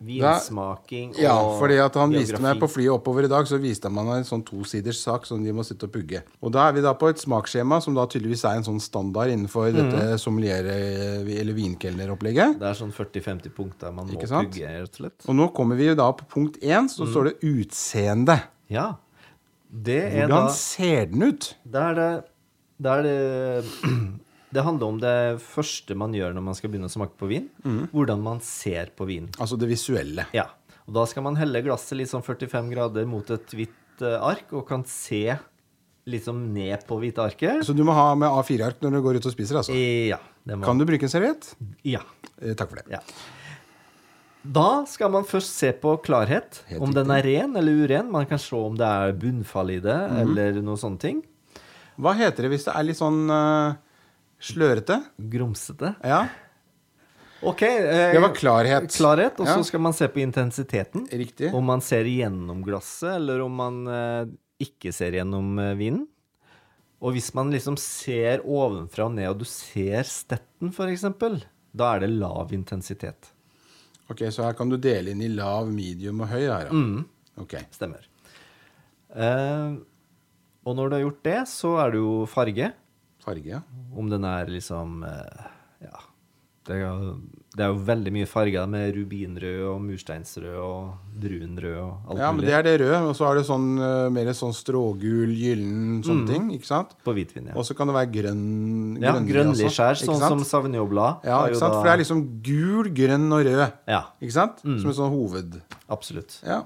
vinsmaking 0.00 1.12
og 1.14 1.20
Ja, 1.22 1.34
fordi 1.60 1.76
at 1.82 1.96
han 2.00 2.12
viste 2.14 2.40
meg 2.42 2.60
på 2.60 2.68
flyet 2.70 2.92
oppover 2.94 3.26
i 3.26 3.30
dag, 3.30 3.48
så 3.48 3.58
viste 3.60 3.90
han 3.90 3.96
meg 3.96 4.20
en 4.20 4.28
sånn 4.28 4.44
tosiders 4.46 5.00
sak 5.04 5.26
som 5.28 5.42
de 5.44 5.52
må 5.56 5.64
sitte 5.66 5.88
og 5.88 5.94
pugge. 5.94 6.22
Og 6.40 6.52
da 6.54 6.68
er 6.68 6.76
vi 6.76 6.84
da 6.84 6.94
på 6.96 7.10
et 7.12 7.20
smaksskjema 7.20 7.80
som 7.84 7.96
da 7.96 8.06
tydeligvis 8.10 8.46
er 8.48 8.60
en 8.60 8.66
sånn 8.70 8.80
standard 8.82 9.32
innenfor 9.32 9.68
mm. 9.68 9.80
dette 9.80 10.20
sommelier- 10.22 10.70
eller 10.70 11.56
vinkelneropplegget. 11.56 12.56
Det 12.60 12.70
er 12.70 12.80
sånn 12.80 12.94
40-50 12.96 13.56
punkter 13.56 13.92
man 13.96 14.08
må 14.08 14.16
Ikke 14.16 14.30
sant? 14.30 14.52
pugge, 14.52 14.72
rett 14.72 14.96
og 14.96 15.02
slett. 15.02 15.28
Og 15.28 15.36
nå 15.36 15.50
kommer 15.56 15.80
vi 15.80 15.92
da 15.96 16.08
på 16.16 16.28
punkt 16.32 16.60
én, 16.64 16.88
så 16.92 17.04
mm. 17.04 17.12
står 17.12 17.30
det 17.30 17.36
utseende. 17.52 18.40
Ja. 18.72 18.92
Det 19.70 20.00
Hvordan 20.10 20.48
da 20.48 20.54
ser 20.54 21.06
den 21.12 21.22
ut? 21.30 21.52
Det 21.62 21.82
er 21.90 21.94
det 21.98 22.10
Det 22.82 22.94
er 22.96 23.06
det 23.06 23.98
Det 24.54 24.64
handler 24.66 24.86
om 24.90 24.96
det 24.98 25.16
første 25.46 25.94
man 25.94 26.14
gjør 26.16 26.32
når 26.34 26.42
man 26.42 26.56
skal 26.58 26.72
begynne 26.72 26.88
å 26.90 26.90
smake 26.90 27.14
på 27.20 27.28
vin. 27.30 27.44
Mm. 27.62 27.84
Hvordan 27.92 28.24
man 28.24 28.40
ser 28.42 28.90
på 28.98 29.06
vin. 29.06 29.28
Altså 29.38 29.54
det 29.54 29.68
visuelle. 29.70 30.24
Ja. 30.34 30.48
Og 30.88 30.96
da 30.96 31.04
skal 31.06 31.22
man 31.22 31.38
helle 31.38 31.62
glasset 31.62 31.94
litt 32.00 32.10
sånn 32.10 32.24
45 32.26 32.72
grader 32.72 33.06
mot 33.06 33.30
et 33.30 33.54
hvitt 33.54 34.02
eh, 34.02 34.16
ark, 34.18 34.50
og 34.50 34.64
kan 34.66 34.82
se 34.90 35.36
liksom 36.10 36.48
ned 36.50 36.82
på 36.88 36.98
hvite 36.98 37.22
arket. 37.22 37.62
Så 37.62 37.76
du 37.78 37.84
må 37.86 37.94
ha 37.94 38.08
med 38.18 38.26
A4-ark 38.26 38.82
når 38.82 38.96
du 38.96 39.02
går 39.04 39.20
ut 39.20 39.28
og 39.30 39.36
spiser, 39.36 39.60
altså. 39.60 39.76
Ja. 39.76 40.18
Kan 40.64 40.82
du 40.82 40.86
bruke 40.88 41.06
en 41.06 41.12
serviett? 41.12 41.52
Ja. 41.86 42.02
Eh, 42.42 42.56
takk 42.58 42.72
for 42.72 42.82
det. 42.82 42.88
ja. 42.96 43.04
Da 44.42 44.84
skal 44.88 45.10
man 45.12 45.26
først 45.28 45.52
se 45.58 45.72
på 45.76 45.98
klarhet. 46.04 46.62
Om 46.80 46.94
den 46.96 47.10
er 47.12 47.22
ren 47.26 47.56
eller 47.60 47.82
uren. 47.84 48.10
Man 48.10 48.24
kan 48.26 48.38
se 48.40 48.56
om 48.56 48.76
det 48.78 48.86
er 48.86 49.12
bunnfall 49.20 49.70
i 49.76 49.80
det, 49.84 49.98
Mhm. 50.10 50.20
eller 50.22 50.52
noen 50.62 50.78
sånne 50.80 50.98
ting. 50.98 51.22
Hva 51.98 52.14
heter 52.16 52.42
det 52.42 52.50
hvis 52.52 52.64
det 52.64 52.74
er 52.74 52.82
litt 52.82 52.96
sånn 52.96 53.28
uh, 53.30 53.74
slørete? 54.40 55.04
Grumsete. 55.20 55.94
Ja. 56.02 56.28
Ok. 57.42 57.62
Eh, 57.62 58.12
Det 58.12 58.20
var 58.20 58.32
klarhet. 58.34 58.88
Klarhet, 58.96 59.38
og 59.40 59.46
Ja. 59.46 59.56
så 59.56 59.64
skal 59.64 59.80
man 59.80 59.92
se 59.92 60.08
på 60.08 60.20
intensiteten. 60.20 61.06
Riktig. 61.10 61.52
Om 61.52 61.64
man 61.64 61.80
ser 61.80 62.04
gjennom 62.04 62.62
glasset, 62.64 63.16
eller 63.16 63.40
om 63.42 63.52
man 63.54 63.86
eh, 63.88 64.26
ikke 64.60 64.92
ser 64.92 65.12
gjennom 65.12 65.58
eh, 65.58 65.74
vinen. 65.74 66.06
Og 67.02 67.12
hvis 67.14 67.34
man 67.34 67.50
liksom 67.50 67.76
ser 67.78 68.40
ovenfra 68.44 69.04
og 69.06 69.14
ned, 69.14 69.28
og 69.28 69.38
du 69.38 69.44
ser 69.44 70.02
stetten 70.04 70.68
f.eks., 70.72 71.00
da 71.74 71.94
er 71.94 72.00
det 72.00 72.10
lav 72.10 72.50
intensitet. 72.52 73.30
Ok, 74.10 74.24
Så 74.34 74.42
her 74.44 74.56
kan 74.58 74.68
du 74.68 74.76
dele 74.76 75.12
inn 75.14 75.22
i 75.22 75.28
lav, 75.30 75.68
medium 75.70 76.20
og 76.24 76.28
høy 76.32 76.46
her. 76.48 76.70
Mm. 76.74 77.04
Okay. 77.44 77.62
Stemmer. 77.74 78.04
Eh, 79.14 79.76
og 80.66 80.76
når 80.76 80.88
du 80.90 80.96
har 80.96 81.04
gjort 81.06 81.22
det, 81.26 81.38
så 81.48 81.76
er 81.84 81.94
det 81.94 82.00
jo 82.02 82.14
farge. 82.30 82.72
Farge, 83.22 83.46
ja. 83.54 83.60
Om 83.96 84.10
den 84.12 84.26
er 84.28 84.50
liksom 84.50 85.02
eh, 85.06 85.46
Ja. 85.86 86.02
Det 86.68 86.76
er, 86.76 87.14
det 87.50 87.64
er 87.64 87.70
jo 87.72 87.80
veldig 87.82 88.10
mye 88.14 88.26
farger 88.30 88.66
med 88.70 88.92
rubinrød 88.94 89.62
og 89.72 89.80
mursteinsrød 89.82 90.58
og 90.62 90.92
brunrød 91.18 91.78
og 91.82 92.12
alt 92.12 92.20
Ja, 92.22 92.28
men 92.30 92.36
mulig. 92.38 92.46
det 92.46 92.54
er 92.54 92.62
det 92.68 92.74
røde. 92.84 93.00
Og 93.08 93.16
så 93.18 93.26
er 93.26 93.40
det 93.40 93.42
sånn 93.48 93.64
eh, 93.82 94.04
mer 94.14 94.30
sånn 94.38 94.54
strågul, 94.54 95.32
gyllen, 95.34 95.96
sånne 96.06 96.28
ting. 96.30 96.44
ikke 96.54 96.68
sant? 96.68 96.94
På 97.02 97.10
hvitvin, 97.16 97.48
ja. 97.50 97.56
Og 97.58 97.66
så 97.66 97.74
kan 97.74 97.90
det 97.90 97.96
være 97.98 98.12
grønn 98.14 98.44
Ja, 99.02 99.16
grønnlig 99.16 99.32
grønnlig 99.34 99.72
skjær, 99.74 99.98
ikke 99.98 100.06
sånn 100.12 100.22
sant? 100.22 100.30
som 100.36 100.44
Sauvignon-blad. 100.52 101.26
Ja, 101.26 101.40
ikke 101.50 101.58
sant? 101.64 101.74
For 101.74 101.88
det 101.90 101.96
er 101.96 102.02
liksom 102.04 102.22
gul, 102.46 102.92
grønn 103.00 103.26
og 103.34 103.42
rød. 103.50 103.66
Ja, 103.90 104.02
Ikke 104.22 104.36
sant? 104.38 104.62
Mm. 104.62 104.78
Som 104.84 104.92
en 104.94 104.98
sånn 105.02 105.10
hoved... 105.16 105.58
absolutt. 105.90 106.38
Ja. 106.46 106.62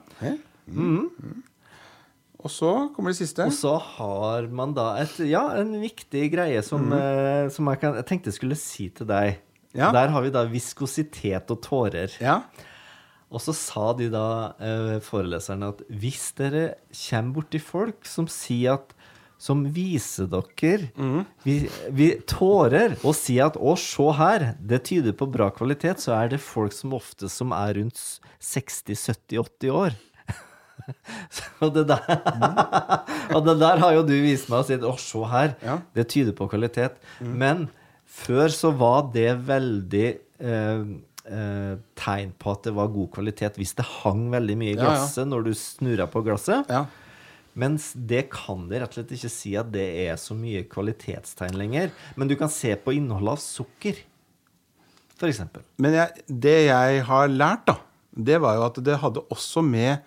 Mm. 0.69 1.09
Og 2.45 2.53
så 2.53 2.75
kommer 2.93 3.15
det 3.15 3.23
siste. 3.23 3.47
Og 3.49 3.57
så 3.57 3.73
har 3.81 4.51
man 4.53 4.75
da 4.77 4.91
et, 5.01 5.17
ja, 5.31 5.47
en 5.63 5.73
viktig 5.81 6.27
greie 6.35 6.61
som, 6.67 6.91
eh, 6.93 7.49
som 7.49 7.73
jeg, 7.73 7.81
kan, 7.81 7.97
jeg 7.97 8.05
tenkte 8.11 8.29
jeg 8.29 8.37
skulle 8.37 8.59
si 8.61 8.91
til 8.93 9.09
deg. 9.09 9.39
Mm. 9.75 9.81
Ja. 9.81 9.91
Der 9.93 10.09
har 10.15 10.23
vi 10.23 10.31
da 10.31 10.45
viskositet 10.47 11.51
og 11.51 11.61
tårer. 11.67 12.13
Ja. 12.23 12.43
Og 13.35 13.41
så 13.43 13.53
sa 13.57 13.93
de 13.99 14.09
da, 14.13 14.55
eh, 14.63 15.01
foreleserne, 15.03 15.73
at 15.75 15.81
hvis 15.91 16.33
dere 16.39 16.75
kommer 16.95 17.35
borti 17.41 17.59
folk 17.61 18.07
som 18.07 18.27
sier 18.31 18.75
at 18.79 18.95
som 19.45 19.65
viser 19.75 20.29
dere 20.31 20.91
Mm. 20.97 21.27
vi, 21.45 21.69
vi 21.91 22.07
tårer 22.25 22.95
og 23.05 23.15
sier 23.15 23.47
at 23.47 23.57
'å, 23.59 23.75
se 23.77 24.07
her', 24.17 24.55
det 24.65 24.85
tyder 24.85 25.13
på 25.13 25.27
bra 25.31 25.51
kvalitet, 25.51 25.99
så 26.01 26.15
er 26.25 26.29
det 26.29 26.41
folk 26.41 26.73
som 26.73 26.93
ofte 26.95 27.29
som 27.29 27.51
er 27.53 27.75
rundt 27.75 27.99
60-70-80 28.41 29.71
år. 29.71 29.93
og, 31.61 31.75
det 31.75 31.87
der, 31.89 32.03
og 33.35 33.45
det 33.47 33.59
der 33.61 33.79
har 33.83 33.93
jo 33.97 34.03
du 34.07 34.15
vist 34.23 34.49
meg 34.49 34.59
og 34.63 34.67
sagt 34.67 34.83
'å, 34.83 34.97
se 34.99 35.19
her', 35.19 35.55
Ja. 35.63 35.79
det 35.95 36.09
tyder 36.09 36.33
på 36.33 36.49
kvalitet. 36.49 36.93
Men 37.21 37.69
før 38.15 38.49
så 38.55 38.71
var 38.79 39.09
det 39.15 39.31
veldig 39.49 40.07
eh, 40.45 40.85
eh, 41.27 41.73
tegn 41.99 42.35
på 42.41 42.53
at 42.55 42.69
det 42.69 42.75
var 42.77 42.93
god 42.95 43.11
kvalitet 43.17 43.57
hvis 43.61 43.75
det 43.79 43.87
hang 44.03 44.29
veldig 44.35 44.57
mye 44.61 44.73
i 44.73 44.77
Ja, 44.77 44.83
ja. 44.83 44.91
glasset 44.93 45.31
når 45.31 45.49
du 45.49 45.53
snurra 45.59 46.07
på 46.11 46.23
glasset. 46.27 46.71
ja. 46.71 46.85
Mens 47.55 47.93
det 47.95 48.25
kan 48.35 48.65
det 48.67 48.81
rett 48.83 48.91
og 48.91 48.97
slett 48.99 49.13
ikke 49.15 49.29
si 49.31 49.53
at 49.55 49.69
det 49.71 49.85
er 50.09 50.17
så 50.19 50.35
mye 50.35 50.65
kvalitetstegn 50.67 51.55
lenger. 51.55 51.93
Men 52.19 52.27
du 52.27 52.35
kan 52.35 52.51
se 52.51 52.73
på 52.83 52.91
innholdet 52.97 53.37
av 53.37 53.39
sukker, 53.45 54.01
f.eks. 55.15 55.39
Men 55.79 55.95
jeg, 55.95 56.25
det 56.27 56.55
jeg 56.67 57.05
har 57.07 57.31
lært, 57.31 57.63
da, 57.71 57.77
det 58.11 58.41
var 58.43 58.57
jo 58.59 58.65
at 58.67 58.81
det 58.89 58.97
hadde 59.05 59.23
også 59.31 59.63
med 59.63 60.03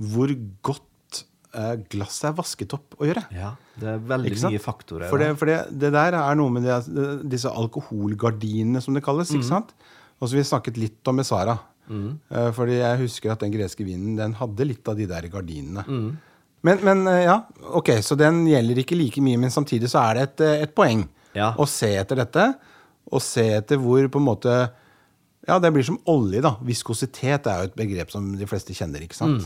hvor 0.00 0.32
godt 0.64 0.85
eh, 1.54 1.74
glasset 1.92 2.30
er 2.30 2.34
vasket 2.38 2.74
opp 2.76 2.96
å 2.98 3.06
gjøre. 3.08 3.22
Ja, 3.36 3.52
det 3.78 3.92
er 3.94 4.02
veldig 4.10 4.34
mye 4.46 4.62
faktorer. 4.62 5.08
For, 5.12 5.22
det, 5.22 5.30
for 5.38 5.50
det, 5.50 5.60
det 5.70 5.92
der 5.94 6.16
er 6.18 6.38
noe 6.38 6.50
med 6.50 6.66
det, 6.66 6.80
disse 7.30 7.52
alkoholgardinene, 7.52 8.82
som 8.82 8.96
det 8.96 9.04
kalles. 9.06 9.30
Mm. 9.30 9.40
ikke 9.40 9.50
sant? 9.52 9.74
Og 10.20 10.28
så 10.30 10.36
Vi 10.38 10.46
snakket 10.48 10.78
litt 10.80 11.08
om 11.10 11.18
med 11.20 11.28
Sara. 11.28 11.58
Eh, 11.86 12.48
fordi 12.56 12.80
jeg 12.80 13.02
husker 13.04 13.32
at 13.34 13.42
den 13.44 13.52
greske 13.54 13.84
vinen 13.86 14.16
den 14.18 14.34
hadde 14.40 14.66
litt 14.66 14.88
av 14.88 14.96
de 14.98 15.06
der 15.06 15.28
gardinene. 15.30 15.84
Mm. 15.86 16.08
Men, 16.66 16.80
men 16.82 17.04
eh, 17.12 17.24
ja, 17.28 17.36
ok, 17.78 17.92
så 18.02 18.16
den 18.18 18.42
gjelder 18.48 18.80
ikke 18.82 18.98
like 18.98 19.22
mye, 19.22 19.38
men 19.38 19.52
samtidig 19.54 19.90
så 19.92 20.02
er 20.08 20.18
det 20.18 20.24
et, 20.30 20.42
eh, 20.46 20.64
et 20.66 20.74
poeng 20.74 21.06
Ja. 21.36 21.52
å 21.60 21.66
se 21.68 21.92
etter 22.00 22.16
dette. 22.24 22.46
Og 23.12 23.22
se 23.22 23.44
etter 23.60 23.78
hvor 23.78 24.08
på 24.10 24.18
en 24.18 24.26
måte 24.26 24.54
Ja, 25.46 25.60
det 25.62 25.70
blir 25.70 25.84
som 25.86 26.00
olje, 26.10 26.40
da. 26.42 26.56
Viskositet 26.66 27.46
er 27.46 27.60
jo 27.60 27.68
et 27.68 27.76
begrep 27.78 28.10
som 28.10 28.32
de 28.34 28.46
fleste 28.50 28.74
kjenner, 28.74 29.04
ikke 29.04 29.14
sant? 29.14 29.44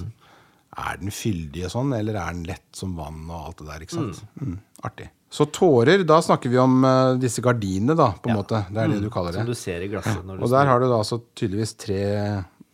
Er 0.78 0.98
den 1.00 1.10
fyldig 1.10 1.64
og 1.66 1.72
sånn, 1.72 1.94
eller 1.96 2.14
er 2.14 2.34
den 2.34 2.44
lett 2.46 2.68
som 2.78 2.92
vann 2.96 3.24
og 3.28 3.48
alt 3.48 3.58
det 3.58 3.66
der, 3.66 3.80
ikke 3.86 3.96
sant? 3.96 4.20
Mm. 4.40 4.58
artig. 4.86 5.08
Så 5.30 5.44
tårer, 5.50 6.02
da 6.06 6.18
snakker 6.22 6.50
vi 6.50 6.58
om 6.58 6.84
uh, 6.84 7.14
disse 7.18 7.42
gardinene, 7.42 7.94
da, 7.98 8.08
på 8.18 8.30
en 8.30 8.34
Ja. 8.36 8.40
måte. 8.42 8.60
Det 8.70 8.78
er 8.82 8.88
det 8.88 9.00
du 9.02 9.10
kaller 9.10 9.32
det. 9.34 9.42
Som 9.44 9.50
du 9.50 9.54
ser 9.58 9.82
i 9.82 9.88
glasset. 9.90 10.24
når 10.24 10.38
du 10.38 10.44
Og 10.46 10.50
der 10.50 10.66
har 10.66 10.80
du 10.80 10.86
da 10.90 10.98
altså 10.98 11.20
tydeligvis 11.38 11.74
tre, 11.78 12.00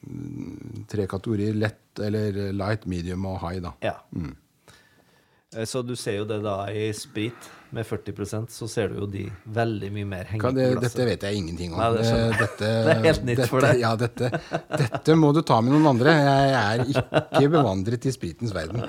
mm, 0.06 0.86
tre 0.88 1.06
kategorier. 1.06 1.54
Lett 1.56 2.00
eller 2.00 2.52
light, 2.52 2.86
medium 2.86 3.24
og 3.26 3.40
high, 3.40 3.60
da. 3.64 3.72
Ja. 3.82 3.94
Mm. 4.14 4.34
Eh, 5.56 5.64
Så 5.64 5.82
du 5.86 5.94
ser 5.96 6.18
jo 6.20 6.24
det 6.28 6.42
da 6.44 6.66
i 6.70 6.90
sprit 6.96 7.50
med 7.74 7.84
40% 7.88 8.52
så 8.54 8.68
ser 8.70 8.92
du 8.92 9.00
jo 9.00 9.06
de 9.10 9.24
veldig 9.52 9.88
mye 9.92 10.06
mer 10.06 10.28
henge 10.30 10.52
det, 10.54 10.68
dette 10.84 11.06
vet 11.08 11.24
jeg 11.26 11.40
ingenting 11.40 11.72
om. 11.74 11.80
Nei, 11.80 11.88
det. 11.96 12.04
Eh, 12.06 12.36
Dette, 12.38 12.68
Det 12.86 12.92
er 12.94 13.02
helt 13.08 13.24
nytt 13.26 13.40
dette, 13.42 13.48
for 13.50 13.66
deg. 13.66 13.80
Ja, 13.82 13.94
dette, 13.98 14.30
dette 14.78 15.16
må 15.18 15.32
du 15.34 15.42
ta 15.42 15.58
med 15.64 15.74
noen 15.74 15.90
andre. 15.96 16.14
Jeg 16.14 16.54
er 16.62 16.84
ikke 16.86 17.50
bevandret 17.56 18.06
i 18.06 18.14
spritens 18.14 18.54
verden. 18.54 18.86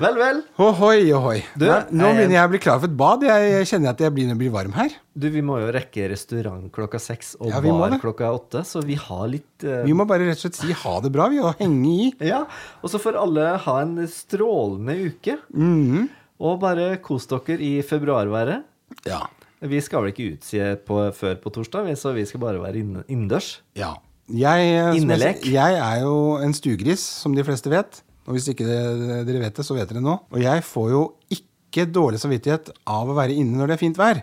Vel, 0.00 0.16
vel. 0.20 0.40
Ohoi, 0.60 1.08
ohoi. 1.16 1.38
Du, 1.56 1.64
Nei, 1.66 1.78
Nå 1.96 2.10
begynner 2.16 2.36
jeg 2.36 2.48
å 2.48 2.52
bli 2.52 2.60
klar 2.62 2.78
for 2.82 2.90
et 2.90 2.96
bad. 3.00 3.22
Jeg 3.26 3.66
kjenner 3.70 3.94
at 3.94 4.02
jeg 4.04 4.12
begynner 4.16 4.36
å 4.36 4.40
bli 4.40 4.50
varm 4.52 4.74
her. 4.76 4.92
Du, 5.16 5.26
vi 5.32 5.42
må 5.44 5.56
jo 5.62 5.70
rekke 5.74 6.08
restaurant 6.12 6.68
klokka 6.74 7.00
seks 7.02 7.32
og 7.40 7.48
Ja, 7.52 7.60
bar 7.64 7.96
klokka 8.02 8.28
åtte, 8.36 8.62
så 8.68 8.82
vi 8.84 8.98
har 9.00 9.24
litt 9.32 9.64
uh... 9.66 9.80
Vi 9.86 9.94
må 9.96 10.06
bare 10.08 10.28
rett 10.28 10.38
og 10.38 10.44
slett 10.44 10.58
si 10.60 10.76
ha 10.82 10.94
det 11.04 11.12
bra, 11.14 11.30
vi, 11.32 11.40
og 11.40 11.56
henge 11.60 11.94
i. 12.06 12.08
Ja, 12.28 12.42
og 12.84 12.92
så 12.92 13.00
får 13.02 13.18
alle 13.20 13.48
ha 13.64 13.76
en 13.82 13.96
strålende 14.10 14.96
uke. 15.10 15.38
Mhm. 15.54 16.08
Og 16.40 16.54
bare 16.62 16.94
kos 17.04 17.26
dere 17.28 17.58
i 17.60 17.74
februarværet. 17.84 18.62
Ja. 19.04 19.24
Vi 19.60 19.80
skal 19.84 20.06
vel 20.06 20.14
ikke 20.14 20.30
utsi 20.38 20.60
på, 20.88 21.00
før 21.12 21.34
på 21.42 21.50
torsdag, 21.52 21.90
så 22.00 22.14
vi 22.16 22.24
skal 22.28 22.40
bare 22.40 22.62
være 22.62 22.80
inne- 22.80 23.04
innendørs. 23.12 23.58
Ja. 23.76 23.94
Jeg, 24.30 24.94
Innelek. 24.96 25.42
jeg, 25.44 25.52
jeg 25.52 25.80
er 25.82 26.04
jo 26.04 26.38
en 26.38 26.52
stuegris, 26.54 27.02
som 27.02 27.34
de 27.34 27.42
fleste 27.44 27.68
vet. 27.72 27.98
Og 28.28 28.36
hvis 28.36 28.48
ikke 28.52 28.66
dere 28.66 29.40
vet 29.40 29.56
det, 29.56 29.64
så 29.66 29.74
vet 29.76 29.88
dere 29.90 30.02
nå. 30.04 30.18
Og 30.30 30.40
jeg 30.42 30.62
får 30.66 30.90
jo 30.92 31.00
ikke 31.32 31.86
dårlig 31.90 32.20
samvittighet 32.22 32.70
av 32.90 33.08
å 33.10 33.16
være 33.16 33.34
inne 33.40 33.56
når 33.58 33.72
det 33.72 33.76
er 33.78 33.82
fint 33.84 33.98
vær. 34.00 34.20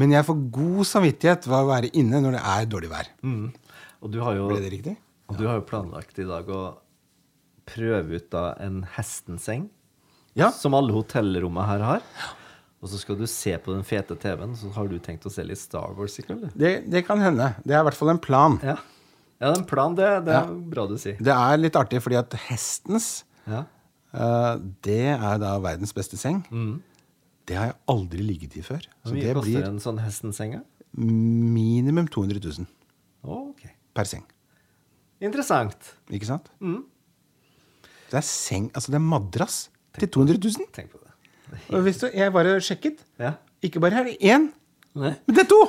Men 0.00 0.12
jeg 0.14 0.26
får 0.26 0.42
god 0.54 0.84
samvittighet 0.88 1.46
ved 1.50 1.58
å 1.58 1.68
være 1.70 1.90
inne 1.98 2.20
når 2.24 2.36
det 2.38 2.42
er 2.54 2.68
dårlig 2.72 2.90
vær. 2.92 3.08
Og 4.00 4.10
du 4.12 4.20
har 4.24 4.36
jo, 4.38 4.48
Ble 4.50 4.60
det 4.64 4.72
riktig? 4.74 4.96
og 5.30 5.36
du 5.38 5.46
har 5.46 5.60
jo 5.60 5.66
planlagt 5.68 6.18
i 6.18 6.26
dag 6.26 6.48
å 6.50 6.60
prøve 7.70 8.16
ut 8.18 8.28
da 8.32 8.44
en 8.64 8.82
hestenseng, 8.96 9.68
Ja. 10.34 10.50
som 10.50 10.74
alle 10.74 10.92
hotellrommene 10.94 11.66
her 11.66 11.80
har. 11.86 12.02
Og 12.82 12.88
så 12.88 12.98
skal 12.98 13.16
du 13.18 13.26
se 13.28 13.52
på 13.58 13.74
den 13.74 13.82
fete 13.84 14.16
TV-en, 14.18 14.54
så 14.56 14.70
har 14.72 14.88
du 14.88 14.98
tenkt 14.98 15.26
å 15.28 15.30
se 15.30 15.44
litt 15.44 15.58
Star 15.60 15.92
Wars 15.94 16.18
i 16.18 16.22
kveld. 16.24 16.50
Det, 16.56 16.88
det 16.90 17.02
kan 17.06 17.20
hende. 17.20 17.54
Det 17.64 17.74
er 17.76 17.82
i 17.82 17.86
hvert 17.90 17.98
fall 17.98 18.08
en 18.14 18.18
plan. 18.22 18.58
Ja. 18.64 18.76
Ja, 19.40 19.52
en 19.54 19.64
plan, 19.68 19.94
det, 19.96 20.08
det 20.26 20.34
er 20.36 20.50
bra 20.74 20.86
du 20.90 20.96
sier. 21.00 21.16
Det 21.20 21.32
er 21.34 21.56
litt 21.60 21.76
artig 21.80 22.00
fordi 22.04 22.18
at 22.20 22.34
hestens, 22.48 23.24
Ja. 23.48 23.64
eh, 24.12 24.54
det 24.84 24.98
er 25.16 25.38
da 25.42 25.54
verdens 25.64 25.92
beste 25.96 26.18
seng. 26.20 26.42
Det 27.48 27.56
har 27.56 27.70
jeg 27.72 27.76
aldri 27.90 28.22
ligget 28.22 28.56
i 28.60 28.62
før. 28.62 28.84
Hvor 29.02 29.14
mye 29.16 29.24
det 29.24 29.34
koster 29.34 29.56
blir 29.56 29.68
en 29.70 29.80
sånn 29.82 29.98
hestenseng? 30.04 30.60
minimum 30.92 32.08
200 32.10 32.40
000 32.42 32.66
Å, 33.22 33.34
ok. 33.52 33.60
per 33.94 34.08
seng. 34.10 34.24
Interessant. 35.22 35.92
Ikke 36.10 36.26
sant? 36.26 36.48
Det 38.10 38.18
er 38.18 38.24
seng, 38.26 38.70
altså 38.74 38.90
det 38.90 38.98
er 38.98 39.04
madrass 39.06 39.68
til 39.98 40.08
200 40.10 40.40
000. 40.42 40.66
Tenk 40.74 40.90
på 40.90 40.98
det. 40.98 41.60
Og 41.74 41.84
hvis 41.86 42.00
du, 42.02 42.08
jeg 42.14 42.32
bare 42.34 42.56
sjekket. 42.62 43.04
Ja. 43.22 43.34
Ikke 43.62 43.80
bare 43.82 44.00
er 44.00 44.08
det 44.10 44.16
én, 44.22 44.48
Nei. 44.98 45.12
men 45.26 45.36
det 45.36 45.44
er 45.44 45.50
to! 45.50 45.60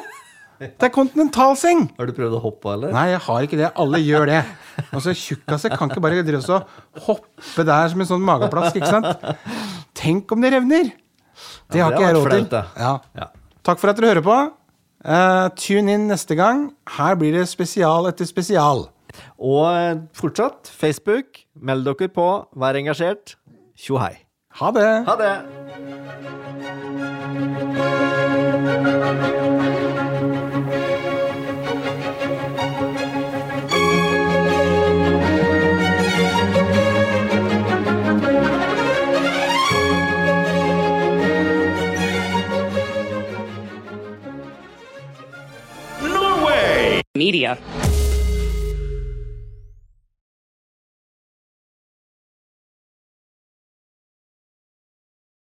Det 0.61 0.85
er 0.85 0.91
kontinentalseng! 0.93 1.87
Har 1.97 2.09
du 2.09 2.13
prøvd 2.13 2.35
å 2.37 2.41
hoppe 2.43 2.73
eller? 2.75 2.91
Nei, 2.93 3.07
jeg 3.15 3.21
har 3.25 3.45
ikke 3.47 3.57
det. 3.57 3.69
Alle 3.81 4.01
gjør 4.03 4.27
det. 4.29 4.41
Altså, 4.91 5.13
Tjukkaser 5.17 5.73
kan 5.73 5.89
ikke 5.89 6.03
bare 6.03 6.21
drive 6.25 6.41
og 6.53 7.01
hoppe 7.07 7.65
der 7.65 7.89
som 7.89 8.03
en 8.03 8.09
sånn 8.11 8.25
mageplask. 8.25 8.77
ikke 8.77 8.91
sant? 8.91 9.25
Tenk 9.97 10.31
om 10.35 10.43
det 10.45 10.53
revner! 10.53 10.91
Det 11.71 11.79
Ja, 11.79 11.87
har 11.87 11.95
det 11.95 11.97
ikke 11.97 12.07
jeg 12.11 12.17
råd 12.19 12.49
til. 12.51 12.57
Ja. 12.77 12.93
Ja. 13.17 13.29
Takk 13.65 13.81
for 13.81 13.89
at 13.89 13.97
dere 13.97 14.11
hører 14.13 14.25
på. 14.25 14.37
Uh, 15.01 15.47
tune 15.57 15.95
inn 15.97 16.05
neste 16.11 16.37
gang. 16.37 16.67
Her 16.97 17.17
blir 17.17 17.33
det 17.39 17.47
spesial 17.49 18.09
etter 18.11 18.29
spesial. 18.29 18.85
Og 19.41 19.65
eh, 19.73 19.97
fortsatt, 20.15 20.69
Facebook, 20.71 21.41
meld 21.59 21.83
dere 21.89 22.11
på, 22.13 22.27
vær 22.55 22.79
engasjert. 22.79 23.35
Tjo 23.75 23.97
hei. 23.99 24.13
Ha 24.61 24.71
det! 24.77 24.87
Ha 25.09 25.17
det! 25.19 26.39
Media. 47.21 47.90